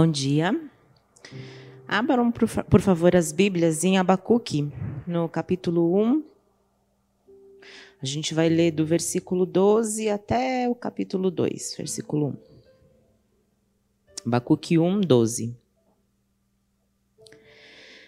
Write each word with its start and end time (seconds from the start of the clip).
Bom 0.00 0.06
dia. 0.06 0.56
Abram, 1.88 2.30
por 2.30 2.80
favor, 2.80 3.16
as 3.16 3.32
Bíblias 3.32 3.82
em 3.82 3.98
Abacuque, 3.98 4.72
no 5.04 5.28
capítulo 5.28 5.92
1. 6.00 6.24
A 8.00 8.06
gente 8.06 8.32
vai 8.32 8.48
ler 8.48 8.70
do 8.70 8.86
versículo 8.86 9.44
12 9.44 10.08
até 10.08 10.68
o 10.68 10.74
capítulo 10.76 11.32
2, 11.32 11.74
versículo 11.76 12.28
1. 12.28 12.36
Abacuque 14.24 14.78
1, 14.78 15.00
12. 15.00 15.56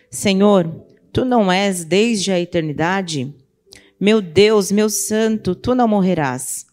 Senhor, 0.09 0.73
tu 1.13 1.25
não 1.25 1.51
és 1.51 1.85
desde 1.85 2.31
a 2.31 2.39
eternidade? 2.39 3.35
Meu 3.99 4.23
Deus, 4.23 4.71
meu 4.71 4.89
santo, 4.89 5.57
tu 5.57 5.75
não 5.75 5.89
morrerás. 5.89 6.67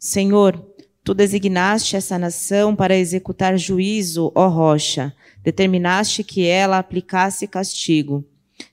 Senhor, 0.00 0.73
Tu 1.04 1.12
designaste 1.12 1.96
essa 1.96 2.18
nação 2.18 2.74
para 2.74 2.96
executar 2.96 3.58
juízo, 3.58 4.32
ó 4.34 4.48
rocha. 4.48 5.14
Determinaste 5.42 6.24
que 6.24 6.46
ela 6.46 6.78
aplicasse 6.78 7.46
castigo. 7.46 8.24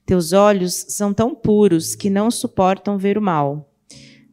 Teus 0.05 0.31
olhos 0.31 0.86
são 0.88 1.13
tão 1.13 1.36
puros 1.36 1.94
que 1.94 2.09
não 2.09 2.31
suportam 2.31 2.98
ver 2.98 3.17
o 3.17 3.22
mal. 3.22 3.70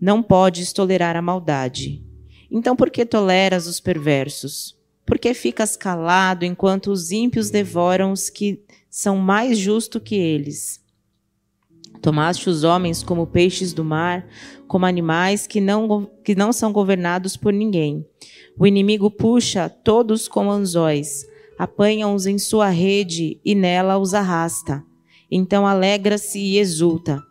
Não 0.00 0.22
podes 0.22 0.72
tolerar 0.72 1.16
a 1.16 1.22
maldade. 1.22 2.06
Então 2.48 2.76
por 2.76 2.88
que 2.88 3.04
toleras 3.04 3.66
os 3.66 3.80
perversos? 3.80 4.76
Por 5.04 5.18
que 5.18 5.34
ficas 5.34 5.76
calado 5.76 6.44
enquanto 6.44 6.92
os 6.92 7.10
ímpios 7.10 7.50
devoram 7.50 8.12
os 8.12 8.30
que 8.30 8.62
são 8.88 9.16
mais 9.16 9.58
justos 9.58 10.02
que 10.04 10.14
eles? 10.14 10.80
Tomaste 12.00 12.48
os 12.48 12.64
homens 12.64 13.02
como 13.02 13.26
peixes 13.26 13.72
do 13.72 13.84
mar, 13.84 14.26
como 14.66 14.86
animais 14.86 15.46
que 15.46 15.60
não, 15.60 16.08
que 16.24 16.34
não 16.34 16.52
são 16.52 16.72
governados 16.72 17.36
por 17.36 17.52
ninguém. 17.52 18.06
O 18.58 18.66
inimigo 18.66 19.10
puxa 19.10 19.68
todos 19.68 20.28
como 20.28 20.50
anzóis, 20.50 21.26
apanha-os 21.58 22.26
em 22.26 22.38
sua 22.38 22.68
rede 22.68 23.40
e 23.44 23.54
nela 23.54 23.98
os 23.98 24.14
arrasta. 24.14 24.82
Então 25.30 25.66
alegra-se 25.66 26.38
e 26.38 26.58
exulta. 26.58 27.22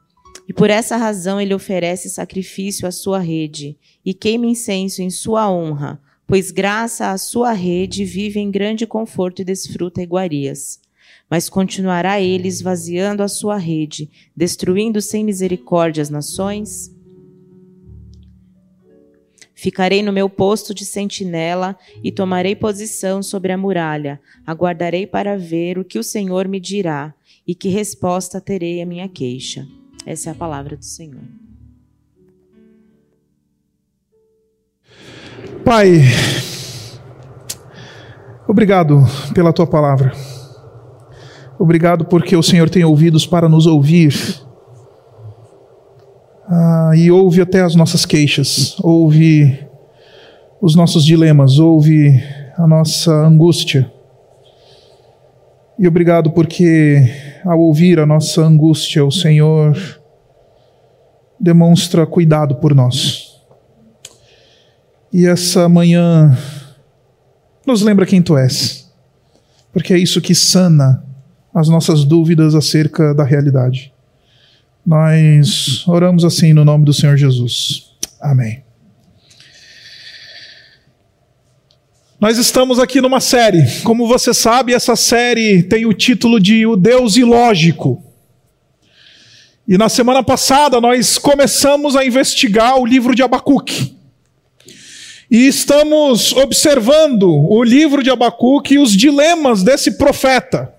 E 0.48 0.54
por 0.54 0.70
essa 0.70 0.98
razão 0.98 1.40
ele 1.40 1.54
oferece 1.54 2.10
sacrifício 2.10 2.88
à 2.88 2.92
sua 2.92 3.20
rede 3.20 3.78
e 4.06 4.14
queima 4.14 4.46
incenso 4.46 5.02
em 5.02 5.10
sua 5.10 5.50
honra, 5.50 6.02
pois 6.26 6.52
graça 6.52 7.12
à 7.12 7.18
sua 7.18 7.52
rede 7.52 8.06
vive 8.06 8.40
em 8.40 8.52
grande 8.52 8.86
conforto 8.86 9.42
e 9.42 9.46
desfruta 9.46 10.02
iguarias 10.02 10.80
mas 11.30 11.50
continuará 11.50 12.22
ele 12.22 12.48
esvaziando 12.48 13.22
a 13.22 13.28
sua 13.28 13.58
rede, 13.58 14.10
destruindo 14.36 15.02
sem 15.02 15.24
misericórdia 15.24 16.02
as 16.02 16.10
nações? 16.10 16.96
Ficarei 19.60 20.04
no 20.04 20.14
meu 20.14 20.30
posto 20.30 20.72
de 20.72 20.86
sentinela 20.86 21.76
e 22.04 22.12
tomarei 22.12 22.56
posição 22.56 23.24
sobre 23.24 23.52
a 23.52 23.58
muralha. 23.58 24.22
Aguardarei 24.46 25.08
para 25.08 25.36
ver 25.36 25.80
o 25.80 25.84
que 25.84 25.98
o 25.98 26.04
Senhor 26.04 26.48
me 26.48 26.60
dirá 26.60 27.12
e 27.46 27.56
que 27.56 27.68
resposta 27.68 28.40
terei 28.40 28.84
à 28.84 28.86
minha 28.86 29.10
queixa. 29.10 29.68
Essa 30.06 30.30
é 30.30 30.32
a 30.32 30.36
palavra 30.36 30.78
do 30.78 30.86
Senhor. 30.86 31.24
Pai, 35.66 36.02
obrigado 38.48 39.00
pela 39.34 39.52
tua 39.52 39.66
palavra. 39.66 40.37
Obrigado 41.60 42.06
porque 42.06 42.36
o 42.36 42.44
Senhor 42.44 42.70
tem 42.70 42.84
ouvidos 42.84 43.26
para 43.26 43.50
nos 43.50 43.66
ouvir. 43.66 44.14
Ah, 46.48 46.92
e 46.96 47.10
ouve 47.10 47.42
até 47.42 47.62
as 47.62 47.74
nossas 47.74 48.06
queixas, 48.06 48.78
ouve 48.80 49.68
os 50.62 50.76
nossos 50.76 51.04
dilemas, 51.04 51.58
ouve 51.58 52.24
a 52.56 52.68
nossa 52.68 53.12
angústia. 53.12 53.92
E 55.80 55.88
obrigado 55.88 56.32
porque, 56.32 57.12
ao 57.44 57.60
ouvir 57.60 58.00
a 58.00 58.06
nossa 58.06 58.42
angústia, 58.42 59.04
o 59.04 59.12
Senhor 59.12 59.76
demonstra 61.40 62.06
cuidado 62.06 62.56
por 62.56 62.74
nós. 62.74 63.42
E 65.12 65.26
essa 65.26 65.68
manhã 65.68 66.38
nos 67.66 67.82
lembra 67.82 68.06
quem 68.06 68.22
tu 68.22 68.38
és, 68.38 68.92
porque 69.74 69.94
é 69.94 69.98
isso 69.98 70.22
que 70.22 70.36
sana 70.36 71.07
as 71.58 71.68
nossas 71.68 72.04
dúvidas 72.04 72.54
acerca 72.54 73.16
da 73.16 73.24
realidade. 73.24 73.92
Nós 74.86 75.84
oramos 75.88 76.24
assim 76.24 76.54
no 76.54 76.64
nome 76.64 76.86
do 76.86 76.94
Senhor 76.94 77.18
Jesus. 77.18 77.96
Amém. 78.22 78.62
Nós 82.20 82.38
estamos 82.38 82.78
aqui 82.78 83.02
numa 83.02 83.20
série. 83.20 83.66
Como 83.84 84.08
você 84.08 84.36
sabe, 84.36 84.72
essa 84.72 84.96
série 84.96 85.64
tem 85.64 85.88
o 85.88 85.94
título 85.94 86.40
de 86.40 86.64
O 86.68 86.76
Deus 86.76 87.18
Ilógico. 87.18 88.04
E 89.68 89.80
na 89.80 89.90
semana 89.90 90.22
passada 90.22 90.80
nós 90.80 91.18
começamos 91.18 91.96
a 91.96 92.06
investigar 92.06 92.78
o 92.80 92.86
livro 92.86 93.16
de 93.16 93.24
Abacuque. 93.24 93.98
E 95.30 95.48
estamos 95.48 96.34
observando 96.34 97.28
o 97.28 97.64
livro 97.64 98.04
de 98.04 98.12
Abacuque 98.12 98.76
e 98.76 98.80
os 98.80 98.92
dilemas 98.92 99.64
desse 99.64 99.98
profeta. 99.98 100.77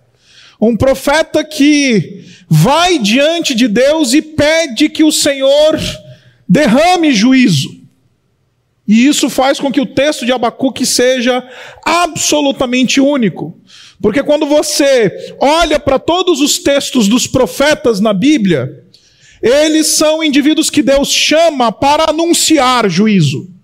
Um 0.60 0.76
profeta 0.76 1.44
que 1.44 2.24
vai 2.48 2.98
diante 2.98 3.54
de 3.54 3.69
Deus 3.69 4.12
e 4.12 4.22
pede 4.22 4.88
que 4.88 5.04
o 5.04 5.12
Senhor 5.12 5.78
derrame 6.48 7.12
juízo. 7.12 7.76
E 8.86 9.06
isso 9.06 9.28
faz 9.28 9.60
com 9.60 9.70
que 9.70 9.80
o 9.80 9.86
texto 9.86 10.24
de 10.24 10.32
Abacuque 10.32 10.86
seja 10.86 11.47
absolutamente 11.84 13.00
único. 13.00 13.60
Porque 14.00 14.22
quando 14.22 14.47
você 14.47 15.34
olha 15.38 15.78
para 15.78 15.98
todos 15.98 16.41
os 16.41 16.58
textos 16.58 17.06
dos 17.06 17.26
profetas 17.26 18.00
na 18.00 18.14
Bíblia, 18.14 18.84
eles 19.42 19.88
são 19.88 20.24
indivíduos 20.24 20.70
que 20.70 20.82
Deus 20.82 21.10
chama 21.10 21.70
para 21.70 22.10
anunciar 22.10 22.88
juízo 22.88 23.57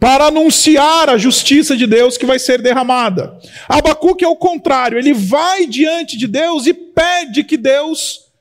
para 0.00 0.28
anunciar 0.28 1.10
a 1.10 1.18
justiça 1.18 1.76
de 1.76 1.86
Deus 1.86 2.16
que 2.16 2.24
vai 2.24 2.38
ser 2.38 2.62
derramada. 2.62 3.38
Abacuque 3.68 4.24
é 4.24 4.28
o 4.28 4.34
contrário, 4.34 4.98
ele 4.98 5.12
vai 5.12 5.66
diante 5.66 6.16
de 6.16 6.26
Deus 6.26 6.66
e 6.66 6.72
pede 6.72 7.44
que 7.44 7.58
Deus 7.58 8.32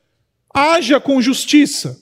haja 0.53 1.01
com 1.01 1.21
justiça. 1.21 2.01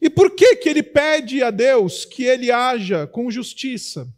E 0.00 0.08
por 0.08 0.30
que 0.30 0.56
que 0.56 0.70
ele 0.70 0.82
pede 0.82 1.42
a 1.42 1.50
Deus 1.50 2.06
que 2.06 2.24
ele 2.24 2.50
haja 2.50 3.06
com 3.06 3.30
justiça? 3.30 4.08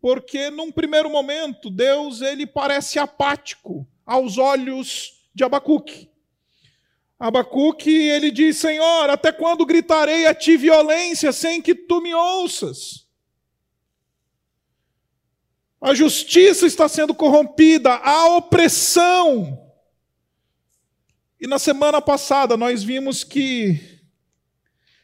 Porque 0.00 0.48
num 0.48 0.72
primeiro 0.72 1.10
momento 1.10 1.68
Deus 1.68 2.22
ele 2.22 2.46
parece 2.46 2.98
apático 2.98 3.86
aos 4.06 4.38
olhos 4.38 5.20
de 5.34 5.44
Abacuque. 5.44 6.08
Abacuque, 7.18 7.90
ele 7.90 8.30
diz: 8.30 8.58
Senhor, 8.58 9.08
até 9.08 9.32
quando 9.32 9.64
gritarei 9.64 10.26
a 10.26 10.34
ti 10.34 10.56
violência 10.56 11.32
sem 11.32 11.62
que 11.62 11.74
tu 11.74 12.00
me 12.00 12.14
ouças? 12.14 13.06
A 15.80 15.94
justiça 15.94 16.66
está 16.66 16.88
sendo 16.88 17.14
corrompida, 17.14 17.94
a 17.94 18.36
opressão. 18.36 19.62
E 21.40 21.46
na 21.46 21.58
semana 21.58 22.00
passada 22.00 22.56
nós 22.56 22.82
vimos 22.82 23.22
que 23.22 23.78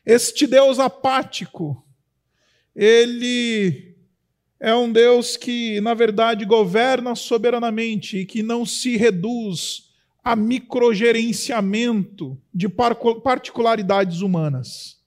este 0.04 0.46
Deus 0.46 0.78
apático, 0.78 1.86
ele 2.74 3.96
é 4.58 4.74
um 4.74 4.90
Deus 4.90 5.36
que, 5.36 5.80
na 5.80 5.94
verdade, 5.94 6.44
governa 6.44 7.14
soberanamente 7.14 8.18
e 8.18 8.26
que 8.26 8.42
não 8.42 8.64
se 8.64 8.96
reduz 8.96 9.91
a 10.22 10.36
microgerenciamento 10.36 12.40
de 12.54 12.68
particularidades 12.68 14.20
humanas. 14.20 15.00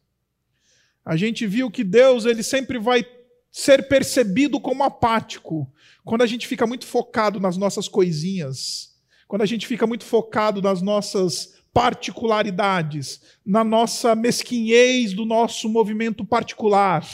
A 1.06 1.16
gente 1.16 1.48
viu 1.48 1.72
que 1.72 1.84
Deus 1.84 2.26
ele 2.26 2.44
sempre 2.44 2.78
vai 2.78 3.06
ser 3.52 3.88
percebido 3.88 4.60
como 4.60 4.84
apático 4.84 5.72
quando 6.04 6.24
a 6.24 6.28
gente 6.28 6.48
fica 6.48 6.68
muito 6.68 6.86
focado 6.86 7.40
nas 7.40 7.56
nossas 7.56 7.88
coisinhas, 7.88 8.96
quando 9.28 9.44
a 9.44 9.46
gente 9.46 9.66
fica 9.66 9.88
muito 9.88 10.04
focado 10.04 10.62
nas 10.62 10.82
nossas 10.82 11.56
particularidades, 11.74 13.22
na 13.46 13.64
nossa 13.64 14.16
mesquinhez 14.16 15.14
do 15.14 15.26
nosso 15.26 15.70
movimento 15.70 16.26
particular. 16.26 17.08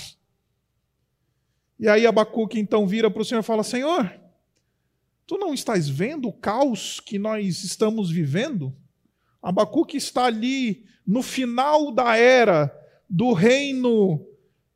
E 1.80 1.88
aí 1.88 2.06
Abacuque 2.06 2.60
então 2.60 2.88
vira 2.88 3.10
para 3.10 3.22
o 3.22 3.26
Senhor 3.26 3.42
e 3.42 3.44
fala: 3.44 3.64
Senhor, 3.64 4.21
Tu 5.28 5.38
não 5.38 5.54
estás 5.54 5.88
vendo 5.88 6.28
o 6.28 6.34
caos 6.34 7.00
que 7.00 7.18
nós 7.18 7.64
estamos 7.64 8.10
vivendo? 8.10 8.76
Abacuque 9.42 9.98
está 9.98 10.26
ali 10.26 10.84
no 11.06 11.22
final 11.24 11.92
da 11.92 12.16
era 12.16 12.72
do 13.10 13.34
reino 13.34 14.26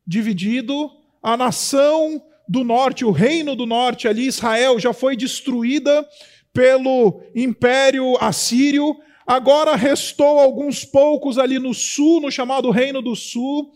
dividido, 0.06 0.90
a 1.22 1.36
nação 1.36 2.22
do 2.48 2.62
norte, 2.62 3.04
o 3.04 3.10
reino 3.10 3.56
do 3.56 3.66
norte 3.66 4.06
ali, 4.06 4.26
Israel, 4.26 4.78
já 4.78 4.92
foi 4.92 5.16
destruída 5.16 6.06
pelo 6.52 7.22
império 7.34 8.16
assírio. 8.20 8.96
Agora 9.26 9.74
restou 9.74 10.38
alguns 10.38 10.84
poucos 10.84 11.38
ali 11.38 11.58
no 11.58 11.74
sul, 11.74 12.20
no 12.20 12.30
chamado 12.30 12.70
Reino 12.70 13.02
do 13.02 13.16
Sul. 13.16 13.72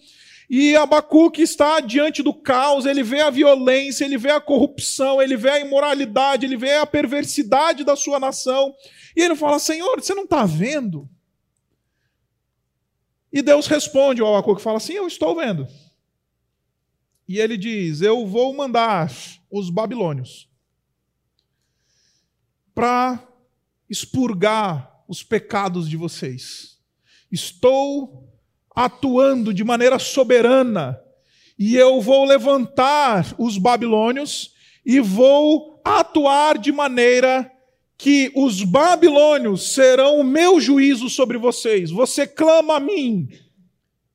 E 0.53 0.75
Abacuque 0.75 1.43
está 1.43 1.79
diante 1.79 2.25
do 2.25 2.35
caos, 2.35 2.85
ele 2.85 3.05
vê 3.05 3.21
a 3.21 3.31
violência, 3.31 4.05
ele 4.05 4.19
vê 4.19 4.33
a 4.33 4.41
corrupção, 4.41 5.23
ele 5.23 5.37
vê 5.37 5.49
a 5.49 5.61
imoralidade, 5.61 6.45
ele 6.45 6.57
vê 6.57 6.75
a 6.75 6.85
perversidade 6.85 7.85
da 7.85 7.95
sua 7.95 8.19
nação. 8.19 8.75
E 9.15 9.23
ele 9.23 9.37
fala: 9.37 9.61
Senhor, 9.61 10.01
você 10.01 10.13
não 10.13 10.25
está 10.25 10.45
vendo? 10.45 11.09
E 13.33 13.43
Deus 13.43 13.69
responde 13.69 14.21
ao 14.21 14.35
Abacuque, 14.35 14.61
fala 14.61 14.79
assim: 14.79 14.95
Eu 14.95 15.07
estou 15.07 15.37
vendo. 15.37 15.69
E 17.29 17.39
ele 17.39 17.57
diz: 17.57 18.01
Eu 18.01 18.27
vou 18.27 18.53
mandar 18.53 19.09
os 19.49 19.71
babilônios 19.71 20.51
para 22.75 23.25
expurgar 23.89 25.05
os 25.07 25.23
pecados 25.23 25.89
de 25.89 25.97
vocês. 25.97 26.77
Estou 27.31 28.30
atuando 28.75 29.53
de 29.53 29.65
maneira 29.65 29.99
soberana, 29.99 31.01
e 31.59 31.77
eu 31.77 32.01
vou 32.01 32.25
levantar 32.25 33.35
os 33.39 33.59
babilônios 33.59 34.55
e 34.85 34.99
vou 34.99 35.81
atuar 35.85 36.57
de 36.57 36.73
maneira 36.73 37.51
que 37.99 38.33
os 38.35 38.65
babilônios 38.65 39.75
serão 39.75 40.21
o 40.21 40.25
meu 40.25 40.59
juízo 40.59 41.11
sobre 41.11 41.37
vocês. 41.37 41.91
Você 41.91 42.27
clama 42.27 42.77
a 42.77 42.81
mim 42.81 43.29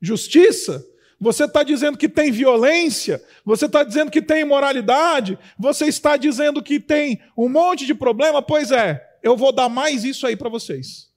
justiça? 0.01 0.83
Você 1.19 1.45
está 1.45 1.63
dizendo 1.63 1.97
que 1.97 2.09
tem 2.09 2.31
violência? 2.31 3.23
Você 3.45 3.67
está 3.67 3.83
dizendo 3.83 4.09
que 4.09 4.21
tem 4.21 4.41
imoralidade? 4.41 5.37
Você 5.57 5.85
está 5.85 6.17
dizendo 6.17 6.63
que 6.63 6.79
tem 6.79 7.21
um 7.37 7.47
monte 7.47 7.85
de 7.85 7.93
problema? 7.93 8.41
Pois 8.41 8.71
é, 8.71 9.01
eu 9.21 9.37
vou 9.37 9.51
dar 9.51 9.69
mais 9.69 10.03
isso 10.03 10.25
aí 10.25 10.35
para 10.35 10.49
vocês. 10.49 11.09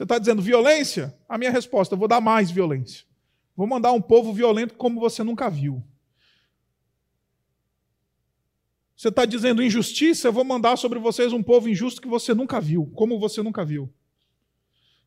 Você 0.00 0.04
está 0.04 0.18
dizendo 0.18 0.40
violência? 0.40 1.14
A 1.28 1.36
minha 1.36 1.50
resposta: 1.50 1.94
eu 1.94 1.98
vou 1.98 2.08
dar 2.08 2.22
mais 2.22 2.50
violência. 2.50 3.04
Vou 3.54 3.66
mandar 3.66 3.92
um 3.92 4.00
povo 4.00 4.32
violento 4.32 4.72
como 4.72 4.98
você 4.98 5.22
nunca 5.22 5.50
viu. 5.50 5.84
Você 8.96 9.08
está 9.08 9.26
dizendo 9.26 9.62
injustiça? 9.62 10.28
Eu 10.28 10.32
vou 10.32 10.42
mandar 10.42 10.78
sobre 10.78 10.98
vocês 10.98 11.34
um 11.34 11.42
povo 11.42 11.68
injusto 11.68 12.00
que 12.00 12.08
você 12.08 12.32
nunca 12.32 12.58
viu, 12.62 12.90
como 12.94 13.18
você 13.18 13.42
nunca 13.42 13.62
viu. 13.62 13.92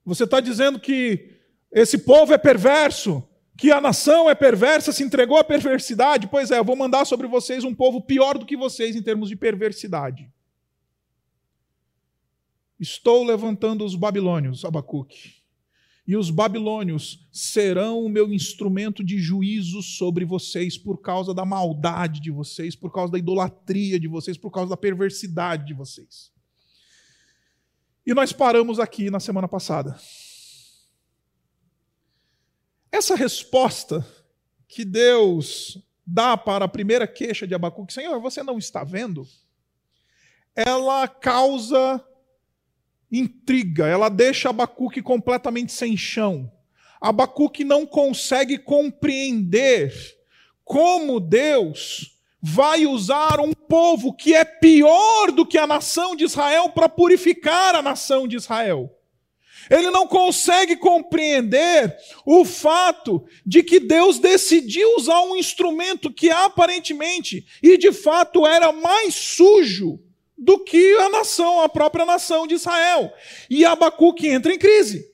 Você 0.05 0.25
está 0.25 0.39
dizendo 0.39 0.79
que 0.79 1.39
esse 1.71 1.97
povo 1.97 2.31
é 2.31 2.37
perverso, 2.37 3.27
que 3.57 3.71
a 3.71 3.81
nação 3.81 4.29
é 4.29 4.35
perversa, 4.35 4.91
se 4.91 5.03
entregou 5.03 5.37
à 5.37 5.43
perversidade? 5.43 6.27
Pois 6.27 6.51
é, 6.51 6.59
eu 6.59 6.63
vou 6.63 6.75
mandar 6.75 7.05
sobre 7.05 7.25
vocês 7.25 7.63
um 7.63 7.73
povo 7.73 7.99
pior 7.99 8.37
do 8.37 8.45
que 8.45 8.55
vocês 8.55 8.95
em 8.95 9.01
termos 9.01 9.27
de 9.27 9.35
perversidade. 9.35 10.31
Estou 12.83 13.23
levantando 13.23 13.85
os 13.85 13.95
babilônios, 13.95 14.65
Abacuque, 14.65 15.35
e 16.05 16.17
os 16.17 16.29
babilônios 16.29 17.25
serão 17.31 18.03
o 18.03 18.09
meu 18.09 18.33
instrumento 18.33 19.01
de 19.01 19.19
juízo 19.19 19.81
sobre 19.81 20.25
vocês 20.25 20.77
por 20.77 20.97
causa 20.97 21.33
da 21.33 21.45
maldade 21.45 22.19
de 22.19 22.29
vocês, 22.29 22.75
por 22.75 22.91
causa 22.91 23.13
da 23.13 23.17
idolatria 23.17 23.97
de 23.97 24.09
vocês, 24.09 24.37
por 24.37 24.51
causa 24.51 24.71
da 24.71 24.75
perversidade 24.75 25.65
de 25.65 25.73
vocês. 25.73 26.29
E 28.05 28.13
nós 28.13 28.33
paramos 28.33 28.81
aqui 28.81 29.09
na 29.09 29.21
semana 29.21 29.47
passada. 29.47 29.97
Essa 32.91 33.15
resposta 33.15 34.05
que 34.67 34.83
Deus 34.83 35.81
dá 36.05 36.35
para 36.35 36.65
a 36.65 36.67
primeira 36.67 37.07
queixa 37.07 37.47
de 37.47 37.55
Abacuque, 37.55 37.93
Senhor, 37.93 38.19
você 38.19 38.43
não 38.43 38.57
está 38.57 38.83
vendo? 38.83 39.25
Ela 40.53 41.07
causa 41.07 42.05
intriga, 43.13 43.85
ela 43.85 44.09
deixa 44.09 44.49
Abacuque 44.49 45.01
completamente 45.01 45.71
sem 45.71 45.95
chão. 45.95 46.51
Abacuque 46.99 47.63
não 47.63 47.85
consegue 47.85 48.57
compreender 48.57 49.93
como 50.65 51.19
Deus 51.19 52.17
vai 52.41 52.85
usar 52.85 53.39
um 53.39 53.53
povo 53.53 54.13
que 54.13 54.33
é 54.33 54.43
pior 54.43 55.31
do 55.31 55.45
que 55.45 55.57
a 55.57 55.67
nação 55.67 56.15
de 56.15 56.23
Israel 56.25 56.69
para 56.69 56.89
purificar 56.89 57.75
a 57.75 57.81
nação 57.81 58.27
de 58.27 58.35
Israel. 58.35 58.89
Ele 59.69 59.89
não 59.91 60.07
consegue 60.07 60.75
compreender 60.75 61.95
o 62.25 62.43
fato 62.43 63.25
de 63.45 63.63
que 63.63 63.79
Deus 63.79 64.19
decidiu 64.19 64.97
usar 64.97 65.21
um 65.21 65.35
instrumento 65.35 66.11
que 66.11 66.29
aparentemente 66.29 67.45
e 67.61 67.77
de 67.77 67.91
fato 67.91 68.45
era 68.45 68.71
mais 68.71 69.13
sujo 69.13 69.99
do 70.37 70.59
que 70.59 70.95
a 70.97 71.09
nação, 71.09 71.61
a 71.61 71.69
própria 71.69 72.05
nação 72.05 72.47
de 72.47 72.55
Israel. 72.55 73.13
E 73.49 73.65
Abacuque 73.65 74.27
entra 74.27 74.53
em 74.53 74.57
crise. 74.57 75.11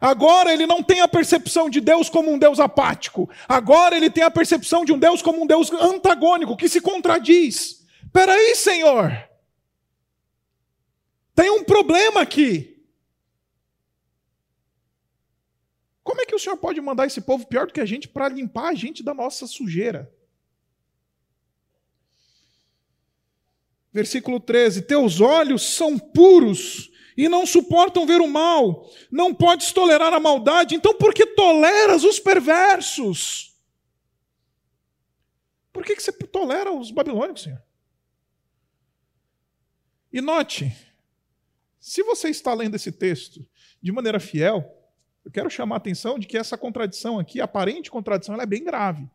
Agora 0.00 0.52
ele 0.52 0.66
não 0.66 0.82
tem 0.82 1.00
a 1.00 1.08
percepção 1.08 1.68
de 1.68 1.80
Deus 1.80 2.08
como 2.08 2.30
um 2.30 2.38
Deus 2.38 2.60
apático. 2.60 3.28
Agora 3.48 3.96
ele 3.96 4.10
tem 4.10 4.22
a 4.22 4.30
percepção 4.30 4.84
de 4.84 4.92
um 4.92 4.98
Deus 4.98 5.22
como 5.22 5.42
um 5.42 5.46
Deus 5.46 5.72
antagônico, 5.72 6.56
que 6.56 6.68
se 6.68 6.80
contradiz. 6.80 7.84
Peraí, 8.12 8.54
Senhor. 8.54 9.12
Tem 11.34 11.50
um 11.50 11.64
problema 11.64 12.20
aqui. 12.20 12.84
Como 16.02 16.20
é 16.20 16.26
que 16.26 16.34
o 16.34 16.38
Senhor 16.38 16.56
pode 16.56 16.80
mandar 16.80 17.06
esse 17.06 17.20
povo 17.20 17.46
pior 17.46 17.66
do 17.66 17.72
que 17.72 17.80
a 17.80 17.86
gente 17.86 18.08
para 18.08 18.28
limpar 18.28 18.68
a 18.68 18.74
gente 18.74 19.02
da 19.02 19.12
nossa 19.12 19.46
sujeira? 19.46 20.10
Versículo 23.92 24.38
13: 24.40 24.82
Teus 24.82 25.20
olhos 25.20 25.62
são 25.62 25.98
puros 25.98 26.90
e 27.16 27.28
não 27.28 27.44
suportam 27.44 28.06
ver 28.06 28.20
o 28.20 28.28
mal, 28.28 28.88
não 29.10 29.34
podes 29.34 29.72
tolerar 29.72 30.12
a 30.12 30.20
maldade, 30.20 30.76
então 30.76 30.94
por 30.94 31.12
que 31.12 31.26
toleras 31.26 32.04
os 32.04 32.20
perversos? 32.20 33.58
Por 35.72 35.84
que, 35.84 35.96
que 35.96 36.02
você 36.02 36.12
tolera 36.12 36.72
os 36.72 36.90
babilônicos, 36.90 37.42
Senhor? 37.42 37.62
E 40.12 40.20
note, 40.20 40.72
se 41.80 42.02
você 42.02 42.28
está 42.28 42.54
lendo 42.54 42.74
esse 42.74 42.92
texto 42.92 43.46
de 43.80 43.92
maneira 43.92 44.20
fiel, 44.20 44.64
eu 45.24 45.30
quero 45.30 45.50
chamar 45.50 45.76
a 45.76 45.78
atenção 45.78 46.18
de 46.18 46.26
que 46.26 46.38
essa 46.38 46.56
contradição 46.56 47.18
aqui, 47.18 47.40
aparente 47.40 47.90
contradição, 47.90 48.34
ela 48.34 48.44
é 48.44 48.46
bem 48.46 48.64
grave. 48.64 49.08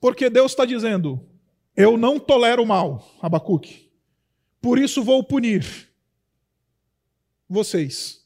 Porque 0.00 0.30
Deus 0.30 0.52
está 0.52 0.64
dizendo: 0.64 1.29
eu 1.76 1.96
não 1.96 2.18
tolero 2.18 2.62
o 2.62 2.66
mal, 2.66 3.04
Abacuque. 3.20 3.90
Por 4.60 4.78
isso 4.78 5.02
vou 5.02 5.24
punir 5.24 5.90
vocês. 7.48 8.24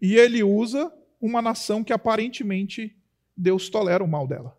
E 0.00 0.16
ele 0.16 0.42
usa 0.42 0.92
uma 1.20 1.42
nação 1.42 1.84
que 1.84 1.92
aparentemente 1.92 2.96
Deus 3.36 3.68
tolera 3.68 4.02
o 4.02 4.08
mal 4.08 4.26
dela. 4.26 4.56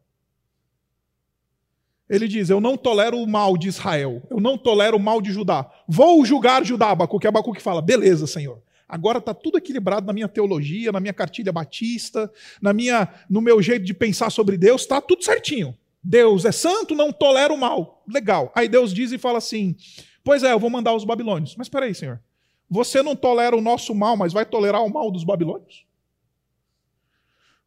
Ele 2.10 2.28
diz: 2.28 2.50
Eu 2.50 2.60
não 2.60 2.76
tolero 2.76 3.18
o 3.18 3.28
mal 3.28 3.58
de 3.58 3.70
Israel, 3.70 4.22
eu 4.30 4.40
não 4.40 4.58
tolero 4.58 4.98
o 4.98 5.00
mal 5.00 5.22
de 5.22 5.32
Judá. 5.32 5.72
Vou 5.88 6.24
julgar 6.26 6.66
Judá, 6.66 6.90
Abacuque. 6.90 7.26
Abacuque 7.26 7.62
fala: 7.62 7.82
Beleza, 7.82 8.28
Senhor. 8.28 8.62
Agora 8.88 9.20
está 9.20 9.34
tudo 9.34 9.58
equilibrado 9.58 10.06
na 10.06 10.12
minha 10.12 10.28
teologia, 10.28 10.92
na 10.92 11.00
minha 11.00 11.14
cartilha 11.14 11.54
batista, 11.54 12.30
na 12.62 12.74
minha, 12.74 13.08
no 13.30 13.40
meu 13.40 13.62
jeito 13.62 13.86
de 13.86 13.94
pensar 13.94 14.30
sobre 14.30 14.58
Deus, 14.58 14.82
está 14.82 15.00
tudo 15.00 15.24
certinho. 15.24 15.78
Deus 16.04 16.46
é 16.46 16.52
santo, 16.52 16.96
não 16.96 17.12
tolera 17.12 17.54
o 17.54 17.58
mal. 17.58 18.04
Legal. 18.08 18.52
Aí 18.56 18.68
Deus 18.68 18.94
diz 18.94 19.12
e 19.12 19.18
fala 19.18 19.38
assim: 19.38 19.76
Pois 20.24 20.44
é, 20.44 20.52
eu 20.52 20.60
vou 20.60 20.70
mandar 20.70 20.94
os 20.94 21.04
babilônios. 21.04 21.56
Mas 21.56 21.68
espera 21.68 21.86
aí, 21.86 21.94
Senhor. 21.94 22.22
Você 22.70 23.04
não 23.04 23.16
tolera 23.16 23.56
o 23.56 23.62
nosso 23.62 23.94
mal, 23.94 24.16
mas 24.16 24.32
vai 24.32 24.46
tolerar 24.46 24.84
o 24.84 24.90
mal 24.90 25.12
dos 25.12 25.24
babilônios? 25.24 25.86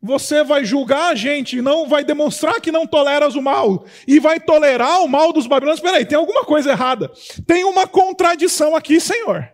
Você 0.00 0.44
vai 0.44 0.64
julgar 0.64 1.12
a 1.12 1.14
gente 1.14 1.62
não 1.62 1.88
vai 1.88 2.04
demonstrar 2.04 2.60
que 2.60 2.70
não 2.70 2.86
toleras 2.86 3.34
o 3.34 3.40
mal 3.40 3.86
e 4.06 4.20
vai 4.20 4.38
tolerar 4.38 5.02
o 5.02 5.08
mal 5.08 5.32
dos 5.32 5.46
babilônios? 5.46 5.78
Espera 5.78 5.96
aí, 5.96 6.04
tem 6.04 6.18
alguma 6.18 6.44
coisa 6.44 6.70
errada. 6.70 7.10
Tem 7.46 7.64
uma 7.64 7.86
contradição 7.86 8.76
aqui, 8.76 9.00
Senhor. 9.00 9.50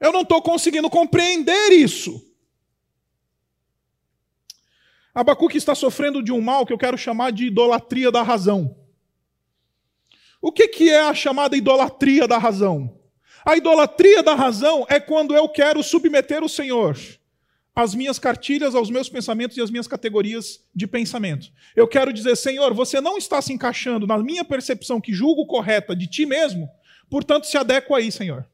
Eu 0.00 0.12
não 0.12 0.22
estou 0.22 0.42
conseguindo 0.42 0.90
compreender 0.90 1.72
isso. 1.72 2.23
Abacuque 5.14 5.56
está 5.56 5.74
sofrendo 5.74 6.22
de 6.22 6.32
um 6.32 6.40
mal 6.40 6.66
que 6.66 6.72
eu 6.72 6.78
quero 6.78 6.98
chamar 6.98 7.30
de 7.30 7.46
idolatria 7.46 8.10
da 8.10 8.22
razão. 8.22 8.76
O 10.42 10.50
que, 10.50 10.66
que 10.68 10.90
é 10.90 11.02
a 11.02 11.14
chamada 11.14 11.56
idolatria 11.56 12.26
da 12.26 12.36
razão? 12.36 12.98
A 13.46 13.56
idolatria 13.56 14.22
da 14.22 14.34
razão 14.34 14.84
é 14.88 14.98
quando 14.98 15.34
eu 15.34 15.48
quero 15.48 15.82
submeter 15.82 16.42
o 16.42 16.48
Senhor 16.48 16.98
às 17.74 17.94
minhas 17.94 18.18
cartilhas, 18.18 18.74
aos 18.74 18.88
meus 18.88 19.08
pensamentos 19.08 19.56
e 19.56 19.60
às 19.60 19.70
minhas 19.70 19.88
categorias 19.88 20.62
de 20.74 20.86
pensamento. 20.86 21.48
Eu 21.74 21.88
quero 21.88 22.12
dizer, 22.12 22.36
Senhor, 22.36 22.72
você 22.72 23.00
não 23.00 23.18
está 23.18 23.42
se 23.42 23.52
encaixando 23.52 24.06
na 24.06 24.16
minha 24.18 24.44
percepção 24.44 25.00
que 25.00 25.12
julgo 25.12 25.46
correta 25.46 25.94
de 25.94 26.06
ti 26.06 26.24
mesmo, 26.24 26.68
portanto 27.10 27.46
se 27.46 27.56
adequa 27.56 27.96
aí, 27.96 28.12
Senhor. 28.12 28.48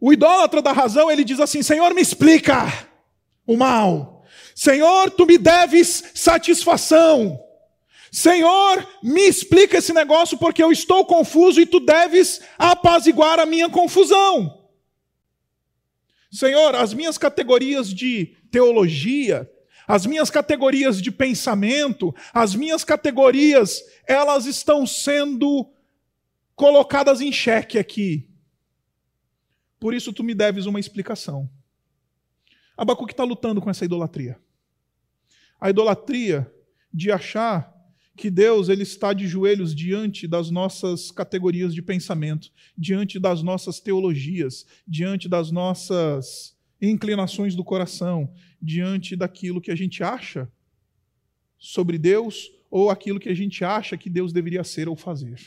O 0.00 0.12
idólatra 0.12 0.62
da 0.62 0.72
razão, 0.72 1.10
ele 1.10 1.24
diz 1.24 1.40
assim: 1.40 1.62
Senhor, 1.62 1.92
me 1.94 2.00
explica 2.00 2.66
o 3.46 3.56
mal. 3.56 4.24
Senhor, 4.54 5.10
tu 5.10 5.26
me 5.26 5.38
deves 5.38 6.04
satisfação. 6.14 7.38
Senhor, 8.10 8.88
me 9.02 9.22
explica 9.22 9.78
esse 9.78 9.92
negócio 9.92 10.38
porque 10.38 10.62
eu 10.62 10.72
estou 10.72 11.04
confuso 11.04 11.60
e 11.60 11.66
tu 11.66 11.80
deves 11.80 12.40
apaziguar 12.58 13.38
a 13.38 13.46
minha 13.46 13.68
confusão. 13.68 14.66
Senhor, 16.30 16.74
as 16.74 16.94
minhas 16.94 17.18
categorias 17.18 17.92
de 17.92 18.36
teologia, 18.50 19.50
as 19.86 20.06
minhas 20.06 20.30
categorias 20.30 21.00
de 21.00 21.10
pensamento, 21.10 22.14
as 22.32 22.54
minhas 22.54 22.84
categorias, 22.84 23.82
elas 24.06 24.46
estão 24.46 24.86
sendo 24.86 25.70
colocadas 26.54 27.20
em 27.20 27.30
xeque 27.30 27.78
aqui. 27.78 28.28
Por 29.78 29.94
isso 29.94 30.12
tu 30.12 30.24
me 30.24 30.34
deves 30.34 30.66
uma 30.66 30.80
explicação. 30.80 31.48
Abacuque 32.76 33.12
está 33.12 33.24
lutando 33.24 33.60
com 33.60 33.70
essa 33.70 33.84
idolatria. 33.84 34.38
A 35.60 35.70
idolatria 35.70 36.52
de 36.92 37.10
achar 37.10 37.74
que 38.16 38.30
Deus 38.30 38.68
ele 38.68 38.82
está 38.82 39.12
de 39.12 39.28
joelhos 39.28 39.74
diante 39.74 40.26
das 40.26 40.50
nossas 40.50 41.10
categorias 41.10 41.74
de 41.74 41.82
pensamento, 41.82 42.50
diante 42.76 43.18
das 43.18 43.42
nossas 43.42 43.78
teologias, 43.78 44.66
diante 44.86 45.28
das 45.28 45.50
nossas 45.50 46.56
inclinações 46.80 47.54
do 47.54 47.62
coração, 47.64 48.32
diante 48.60 49.14
daquilo 49.14 49.60
que 49.60 49.70
a 49.70 49.76
gente 49.76 50.02
acha 50.02 50.50
sobre 51.58 51.98
Deus 51.98 52.50
ou 52.70 52.90
aquilo 52.90 53.20
que 53.20 53.28
a 53.28 53.34
gente 53.34 53.64
acha 53.64 53.96
que 53.96 54.10
Deus 54.10 54.32
deveria 54.32 54.64
ser 54.64 54.88
ou 54.88 54.96
fazer. 54.96 55.40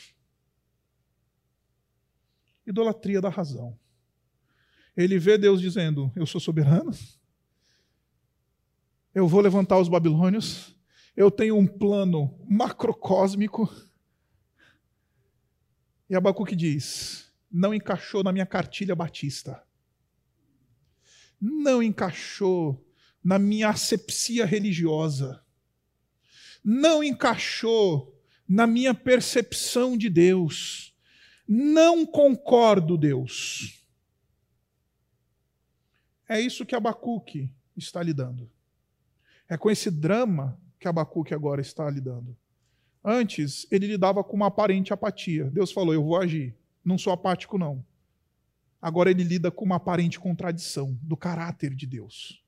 Idolatria 2.66 3.20
da 3.20 3.28
razão. 3.28 3.78
Ele 4.96 5.18
vê 5.18 5.36
Deus 5.36 5.60
dizendo: 5.60 6.12
Eu 6.14 6.26
sou 6.26 6.40
soberano, 6.40 6.92
eu 9.14 9.26
vou 9.26 9.40
levantar 9.40 9.78
os 9.78 9.88
babilônios, 9.88 10.76
eu 11.16 11.30
tenho 11.30 11.56
um 11.56 11.66
plano 11.66 12.38
macrocósmico. 12.48 13.68
E 16.08 16.14
Abacuque 16.14 16.54
diz: 16.54 17.30
não 17.50 17.74
encaixou 17.74 18.22
na 18.22 18.32
minha 18.32 18.46
cartilha 18.46 18.94
batista. 18.94 19.62
Não 21.40 21.82
encaixou 21.82 22.86
na 23.24 23.38
minha 23.38 23.70
asepsia 23.70 24.46
religiosa. 24.46 25.44
Não 26.62 27.02
encaixou 27.02 28.16
na 28.46 28.66
minha 28.66 28.94
percepção 28.94 29.96
de 29.96 30.08
Deus. 30.08 30.94
Não 31.48 32.06
concordo, 32.06 32.96
Deus. 32.96 33.84
É 36.28 36.40
isso 36.40 36.64
que 36.64 36.76
Abacuque 36.76 37.52
está 37.76 38.00
lidando. 38.02 38.48
É 39.50 39.58
com 39.58 39.68
esse 39.68 39.90
drama 39.90 40.56
que 40.78 40.86
Abacuque 40.86 41.34
agora 41.34 41.60
está 41.60 41.90
lidando. 41.90 42.36
Antes, 43.04 43.66
ele 43.68 43.88
lidava 43.88 44.22
com 44.22 44.36
uma 44.36 44.46
aparente 44.46 44.92
apatia. 44.92 45.50
Deus 45.50 45.72
falou: 45.72 45.92
Eu 45.92 46.04
vou 46.04 46.16
agir. 46.16 46.54
Não 46.84 46.96
sou 46.96 47.12
apático, 47.12 47.58
não. 47.58 47.84
Agora 48.80 49.10
ele 49.10 49.24
lida 49.24 49.50
com 49.50 49.64
uma 49.64 49.76
aparente 49.76 50.20
contradição 50.20 50.96
do 51.02 51.16
caráter 51.16 51.74
de 51.74 51.84
Deus. 51.84 52.42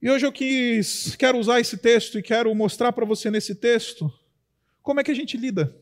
E 0.00 0.08
hoje 0.08 0.24
eu 0.24 0.32
quis, 0.32 1.14
quero 1.16 1.36
usar 1.36 1.60
esse 1.60 1.76
texto 1.76 2.18
e 2.18 2.22
quero 2.22 2.54
mostrar 2.54 2.92
para 2.92 3.04
você 3.04 3.30
nesse 3.30 3.54
texto 3.54 4.10
como 4.80 5.00
é 5.00 5.04
que 5.04 5.10
a 5.10 5.14
gente 5.14 5.36
lida 5.36 5.76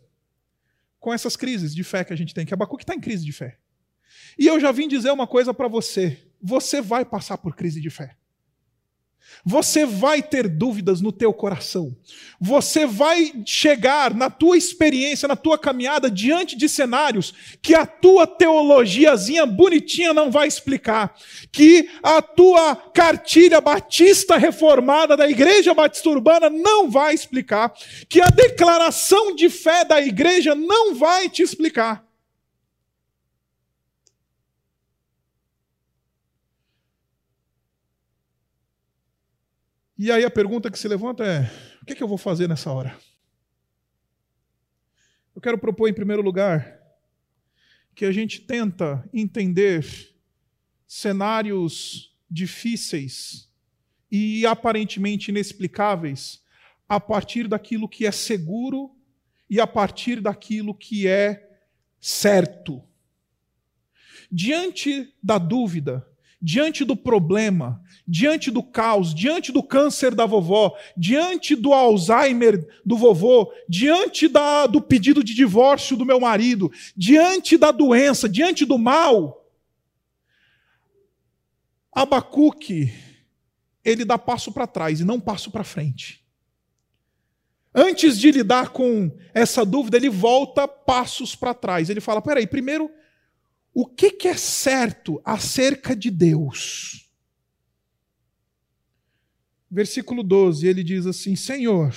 com 0.98 1.12
essas 1.14 1.36
crises 1.36 1.72
de 1.72 1.84
fé 1.84 2.02
que 2.02 2.12
a 2.12 2.16
gente 2.16 2.34
tem, 2.34 2.44
que 2.44 2.52
Abacuque 2.52 2.82
está 2.82 2.94
em 2.94 3.00
crise 3.00 3.24
de 3.24 3.30
fé. 3.30 3.58
E 4.36 4.46
eu 4.46 4.58
já 4.58 4.72
vim 4.72 4.88
dizer 4.88 5.12
uma 5.12 5.26
coisa 5.26 5.54
para 5.54 5.68
você: 5.68 6.18
você 6.42 6.80
vai 6.80 7.04
passar 7.04 7.38
por 7.38 7.54
crise 7.54 7.80
de 7.80 7.90
fé. 7.90 8.17
Você 9.44 9.86
vai 9.86 10.22
ter 10.22 10.48
dúvidas 10.48 11.00
no 11.00 11.12
teu 11.12 11.32
coração. 11.32 11.96
Você 12.40 12.86
vai 12.86 13.32
chegar 13.44 14.14
na 14.14 14.28
tua 14.28 14.56
experiência, 14.56 15.28
na 15.28 15.36
tua 15.36 15.58
caminhada 15.58 16.10
diante 16.10 16.56
de 16.56 16.68
cenários 16.68 17.32
que 17.62 17.74
a 17.74 17.86
tua 17.86 18.26
teologiazinha 18.26 19.46
bonitinha 19.46 20.12
não 20.12 20.30
vai 20.30 20.48
explicar, 20.48 21.14
que 21.50 21.88
a 22.02 22.20
tua 22.20 22.76
cartilha 22.76 23.60
batista 23.60 24.36
reformada 24.36 25.16
da 25.16 25.28
Igreja 25.28 25.74
Batista 25.74 26.10
Urbana 26.10 26.50
não 26.50 26.90
vai 26.90 27.14
explicar, 27.14 27.72
que 28.08 28.20
a 28.20 28.26
declaração 28.26 29.34
de 29.34 29.48
fé 29.48 29.84
da 29.84 30.00
igreja 30.00 30.54
não 30.54 30.94
vai 30.94 31.28
te 31.28 31.42
explicar. 31.42 32.07
E 40.00 40.12
aí 40.12 40.24
a 40.24 40.30
pergunta 40.30 40.70
que 40.70 40.78
se 40.78 40.86
levanta 40.86 41.24
é: 41.26 41.50
o 41.82 41.84
que, 41.84 41.92
é 41.92 41.96
que 41.96 42.02
eu 42.02 42.06
vou 42.06 42.16
fazer 42.16 42.48
nessa 42.48 42.70
hora? 42.70 42.96
Eu 45.34 45.42
quero 45.42 45.58
propor, 45.58 45.88
em 45.88 45.92
primeiro 45.92 46.22
lugar, 46.22 46.80
que 47.96 48.04
a 48.04 48.12
gente 48.12 48.40
tenta 48.40 49.04
entender 49.12 49.84
cenários 50.86 52.16
difíceis 52.30 53.50
e 54.08 54.46
aparentemente 54.46 55.32
inexplicáveis 55.32 56.44
a 56.88 57.00
partir 57.00 57.48
daquilo 57.48 57.88
que 57.88 58.06
é 58.06 58.12
seguro 58.12 58.96
e 59.50 59.60
a 59.60 59.66
partir 59.66 60.20
daquilo 60.20 60.74
que 60.74 61.08
é 61.08 61.58
certo. 61.98 62.84
Diante 64.30 65.12
da 65.20 65.38
dúvida, 65.38 66.06
diante 66.40 66.84
do 66.84 66.96
problema, 66.96 67.82
diante 68.06 68.50
do 68.50 68.62
caos, 68.62 69.14
diante 69.14 69.50
do 69.50 69.62
câncer 69.62 70.14
da 70.14 70.24
vovó, 70.24 70.76
diante 70.96 71.56
do 71.56 71.72
Alzheimer 71.72 72.66
do 72.84 72.96
vovô, 72.96 73.52
diante 73.68 74.28
da, 74.28 74.66
do 74.66 74.80
pedido 74.80 75.22
de 75.24 75.34
divórcio 75.34 75.96
do 75.96 76.06
meu 76.06 76.20
marido, 76.20 76.70
diante 76.96 77.56
da 77.58 77.70
doença, 77.70 78.28
diante 78.28 78.64
do 78.64 78.78
mal, 78.78 79.44
Abacuque, 81.92 82.92
ele 83.84 84.04
dá 84.04 84.16
passo 84.16 84.52
para 84.52 84.68
trás 84.68 85.00
e 85.00 85.04
não 85.04 85.18
passo 85.18 85.50
para 85.50 85.64
frente. 85.64 86.24
Antes 87.74 88.18
de 88.18 88.30
lidar 88.30 88.70
com 88.70 89.10
essa 89.34 89.64
dúvida, 89.64 89.96
ele 89.96 90.08
volta 90.08 90.66
passos 90.68 91.34
para 91.34 91.54
trás. 91.54 91.90
Ele 91.90 92.00
fala: 92.00 92.22
peraí, 92.22 92.46
primeiro 92.46 92.90
o 93.80 93.86
que, 93.86 94.10
que 94.10 94.26
é 94.26 94.36
certo 94.36 95.22
acerca 95.24 95.94
de 95.94 96.10
Deus? 96.10 97.08
Versículo 99.70 100.24
12, 100.24 100.66
ele 100.66 100.82
diz 100.82 101.06
assim: 101.06 101.36
Senhor, 101.36 101.94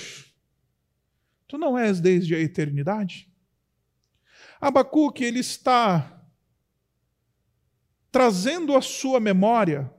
tu 1.48 1.58
não 1.58 1.76
és 1.76 2.00
desde 2.00 2.36
a 2.36 2.38
eternidade? 2.38 3.28
Abacuque, 4.60 5.24
ele 5.24 5.40
está 5.40 6.24
trazendo 8.12 8.76
à 8.76 8.80
sua 8.80 9.18
memória 9.18 9.92